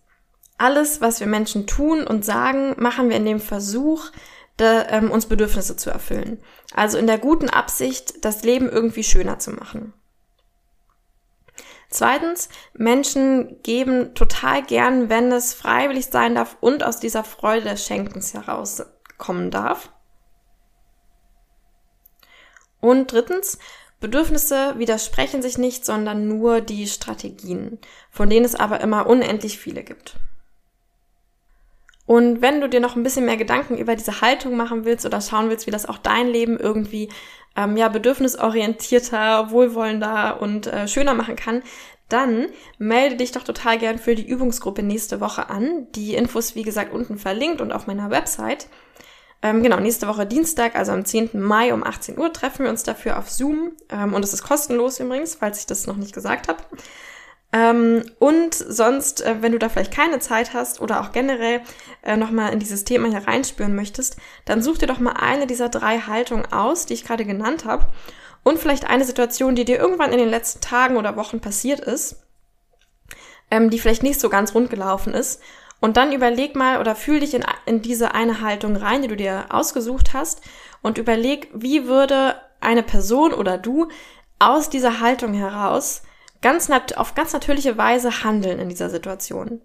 alles, 0.58 1.00
was 1.00 1.20
wir 1.20 1.26
Menschen 1.26 1.66
tun 1.66 2.04
und 2.04 2.24
sagen, 2.24 2.74
machen 2.78 3.08
wir 3.08 3.16
in 3.16 3.24
dem 3.24 3.40
Versuch, 3.40 4.10
de, 4.58 4.84
ähm, 4.88 5.10
uns 5.10 5.26
Bedürfnisse 5.26 5.76
zu 5.76 5.90
erfüllen. 5.90 6.42
Also 6.74 6.98
in 6.98 7.06
der 7.06 7.18
guten 7.18 7.48
Absicht, 7.48 8.24
das 8.24 8.42
Leben 8.42 8.68
irgendwie 8.68 9.04
schöner 9.04 9.38
zu 9.38 9.52
machen. 9.52 9.94
Zweitens, 11.90 12.50
Menschen 12.74 13.62
geben 13.62 14.14
total 14.14 14.62
gern, 14.62 15.08
wenn 15.08 15.32
es 15.32 15.54
freiwillig 15.54 16.06
sein 16.06 16.34
darf 16.34 16.58
und 16.60 16.82
aus 16.82 17.00
dieser 17.00 17.24
Freude 17.24 17.70
des 17.70 17.86
Schenkens 17.86 18.34
herauskommen 18.34 19.50
darf. 19.50 19.90
Und 22.80 23.12
drittens, 23.12 23.58
Bedürfnisse 24.00 24.78
widersprechen 24.78 25.42
sich 25.42 25.58
nicht, 25.58 25.84
sondern 25.84 26.28
nur 26.28 26.60
die 26.60 26.86
Strategien, 26.86 27.78
von 28.10 28.30
denen 28.30 28.44
es 28.44 28.54
aber 28.54 28.80
immer 28.80 29.06
unendlich 29.06 29.58
viele 29.58 29.82
gibt. 29.82 30.16
Und 32.06 32.40
wenn 32.40 32.60
du 32.62 32.68
dir 32.70 32.80
noch 32.80 32.96
ein 32.96 33.02
bisschen 33.02 33.26
mehr 33.26 33.36
Gedanken 33.36 33.76
über 33.76 33.94
diese 33.94 34.22
Haltung 34.22 34.56
machen 34.56 34.86
willst 34.86 35.04
oder 35.04 35.20
schauen 35.20 35.50
willst, 35.50 35.66
wie 35.66 35.70
das 35.70 35.84
auch 35.84 35.98
dein 35.98 36.28
Leben 36.28 36.58
irgendwie 36.58 37.10
ähm, 37.54 37.76
ja 37.76 37.88
bedürfnisorientierter, 37.88 39.50
wohlwollender 39.50 40.40
und 40.40 40.68
äh, 40.68 40.88
schöner 40.88 41.12
machen 41.12 41.36
kann, 41.36 41.62
dann 42.08 42.46
melde 42.78 43.16
dich 43.16 43.32
doch 43.32 43.42
total 43.42 43.78
gern 43.78 43.98
für 43.98 44.14
die 44.14 44.26
Übungsgruppe 44.26 44.82
nächste 44.82 45.20
Woche 45.20 45.50
an. 45.50 45.88
Die 45.94 46.14
Infos, 46.14 46.54
wie 46.54 46.62
gesagt, 46.62 46.94
unten 46.94 47.18
verlinkt 47.18 47.60
und 47.60 47.72
auf 47.72 47.86
meiner 47.86 48.10
Website. 48.10 48.68
Ähm, 49.40 49.62
genau, 49.62 49.78
nächste 49.78 50.08
Woche 50.08 50.26
Dienstag, 50.26 50.74
also 50.74 50.92
am 50.92 51.04
10. 51.04 51.30
Mai 51.34 51.72
um 51.72 51.84
18 51.84 52.18
Uhr, 52.18 52.32
treffen 52.32 52.64
wir 52.64 52.70
uns 52.70 52.82
dafür 52.82 53.18
auf 53.18 53.30
Zoom. 53.30 53.72
Ähm, 53.88 54.14
und 54.14 54.24
es 54.24 54.32
ist 54.32 54.42
kostenlos 54.42 54.98
übrigens, 54.98 55.36
falls 55.36 55.60
ich 55.60 55.66
das 55.66 55.86
noch 55.86 55.96
nicht 55.96 56.12
gesagt 56.12 56.48
habe. 56.48 56.58
Ähm, 57.52 58.04
und 58.18 58.54
sonst, 58.54 59.22
äh, 59.22 59.36
wenn 59.40 59.52
du 59.52 59.58
da 59.58 59.68
vielleicht 59.68 59.94
keine 59.94 60.18
Zeit 60.18 60.52
hast 60.52 60.80
oder 60.80 61.00
auch 61.00 61.12
generell 61.12 61.62
äh, 62.02 62.16
nochmal 62.16 62.52
in 62.52 62.58
dieses 62.58 62.84
Thema 62.84 63.08
hier 63.08 63.26
reinspüren 63.26 63.74
möchtest, 63.74 64.16
dann 64.44 64.60
such 64.60 64.78
dir 64.78 64.86
doch 64.86 64.98
mal 64.98 65.14
eine 65.14 65.46
dieser 65.46 65.70
drei 65.70 66.00
Haltungen 66.00 66.52
aus, 66.52 66.84
die 66.84 66.94
ich 66.94 67.04
gerade 67.04 67.24
genannt 67.24 67.64
habe. 67.64 67.86
Und 68.42 68.58
vielleicht 68.58 68.88
eine 68.88 69.04
Situation, 69.04 69.54
die 69.54 69.64
dir 69.64 69.78
irgendwann 69.78 70.12
in 70.12 70.18
den 70.18 70.28
letzten 70.28 70.60
Tagen 70.60 70.96
oder 70.96 71.16
Wochen 71.16 71.40
passiert 71.40 71.80
ist, 71.80 72.16
ähm, 73.50 73.70
die 73.70 73.78
vielleicht 73.78 74.02
nicht 74.02 74.20
so 74.20 74.28
ganz 74.28 74.54
rund 74.54 74.68
gelaufen 74.68 75.14
ist. 75.14 75.40
Und 75.80 75.96
dann 75.96 76.12
überleg 76.12 76.56
mal 76.56 76.80
oder 76.80 76.96
fühl 76.96 77.20
dich 77.20 77.34
in, 77.34 77.44
in 77.66 77.82
diese 77.82 78.14
eine 78.14 78.40
Haltung 78.40 78.76
rein, 78.76 79.02
die 79.02 79.08
du 79.08 79.16
dir 79.16 79.46
ausgesucht 79.50 80.12
hast 80.12 80.40
und 80.82 80.98
überleg, 80.98 81.48
wie 81.54 81.86
würde 81.86 82.34
eine 82.60 82.82
Person 82.82 83.32
oder 83.32 83.58
du 83.58 83.88
aus 84.38 84.70
dieser 84.70 85.00
Haltung 85.00 85.34
heraus 85.34 86.02
ganz 86.42 86.70
auf 86.96 87.14
ganz 87.14 87.32
natürliche 87.32 87.76
Weise 87.76 88.22
handeln 88.24 88.58
in 88.58 88.68
dieser 88.68 88.90
Situation. 88.90 89.60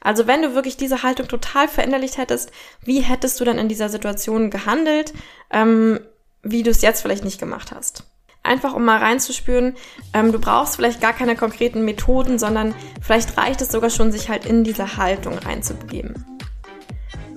Also 0.00 0.26
wenn 0.26 0.42
du 0.42 0.54
wirklich 0.54 0.76
diese 0.76 1.02
Haltung 1.02 1.28
total 1.28 1.66
verinnerlicht 1.66 2.18
hättest, 2.18 2.50
wie 2.82 3.00
hättest 3.00 3.40
du 3.40 3.44
dann 3.44 3.58
in 3.58 3.68
dieser 3.68 3.88
Situation 3.88 4.50
gehandelt, 4.50 5.14
ähm, 5.50 5.98
wie 6.42 6.62
du 6.62 6.70
es 6.70 6.82
jetzt 6.82 7.00
vielleicht 7.00 7.24
nicht 7.24 7.40
gemacht 7.40 7.72
hast? 7.74 8.04
Einfach 8.44 8.74
um 8.74 8.84
mal 8.84 8.98
reinzuspüren, 8.98 9.74
ähm, 10.12 10.30
du 10.30 10.38
brauchst 10.38 10.76
vielleicht 10.76 11.00
gar 11.00 11.14
keine 11.14 11.34
konkreten 11.34 11.84
Methoden, 11.84 12.38
sondern 12.38 12.74
vielleicht 13.00 13.36
reicht 13.38 13.62
es 13.62 13.72
sogar 13.72 13.90
schon, 13.90 14.12
sich 14.12 14.28
halt 14.28 14.44
in 14.46 14.64
diese 14.64 14.98
Haltung 14.98 15.38
reinzubegeben. 15.38 16.24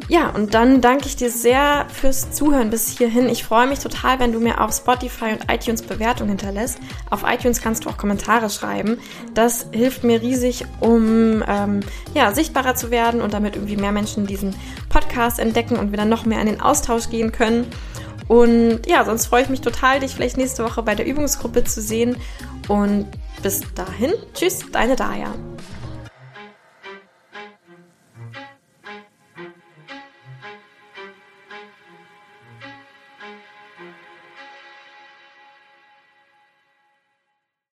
Ja, 0.10 0.30
und 0.30 0.54
dann 0.54 0.80
danke 0.80 1.08
ich 1.08 1.18
dir 1.18 1.30
sehr 1.30 1.86
fürs 1.90 2.32
Zuhören 2.32 2.70
bis 2.70 2.98
hierhin. 2.98 3.28
Ich 3.28 3.44
freue 3.44 3.68
mich 3.68 3.80
total, 3.80 4.20
wenn 4.20 4.32
du 4.32 4.40
mir 4.40 4.62
auf 4.62 4.74
Spotify 4.74 5.34
und 5.34 5.52
iTunes 5.52 5.82
Bewertung 5.82 6.30
hinterlässt. 6.30 6.80
Auf 7.10 7.24
iTunes 7.28 7.62
kannst 7.62 7.84
du 7.84 7.90
auch 7.90 7.98
Kommentare 7.98 8.50
schreiben. 8.50 9.00
Das 9.34 9.68
hilft 9.74 10.06
mir 10.06 10.22
riesig, 10.22 10.66
um 10.80 11.44
ähm, 11.46 11.82
ja, 12.14 12.34
sichtbarer 12.34 12.76
zu 12.76 12.90
werden 12.90 13.20
und 13.20 13.34
damit 13.34 13.58
irgendwie 13.58 13.76
mehr 13.76 13.92
Menschen 13.92 14.28
diesen 14.28 14.56
Podcast 14.88 15.40
entdecken 15.40 15.76
und 15.76 15.92
wir 15.92 15.98
dann 15.98 16.10
noch 16.10 16.26
mehr 16.26 16.40
in 16.40 16.48
den 16.48 16.62
Austausch 16.62 17.10
gehen 17.10 17.34
können. 17.34 17.66
Und 18.28 18.82
ja, 18.88 19.06
sonst 19.06 19.28
freue 19.28 19.44
ich 19.44 19.50
mich 19.50 19.62
total, 19.62 20.00
dich 20.00 20.14
vielleicht 20.14 20.38
nächste 20.38 20.64
Woche 20.64 20.84
bei 20.84 20.96
der 20.96 21.06
Übungsgruppe 21.06 21.64
zu 21.64 21.82
sehen. 21.82 22.18
Und 22.68 23.08
bis 23.42 23.62
dahin, 23.76 24.12
tschüss, 24.34 24.66
deine 24.72 24.96
Daya. 24.96 25.34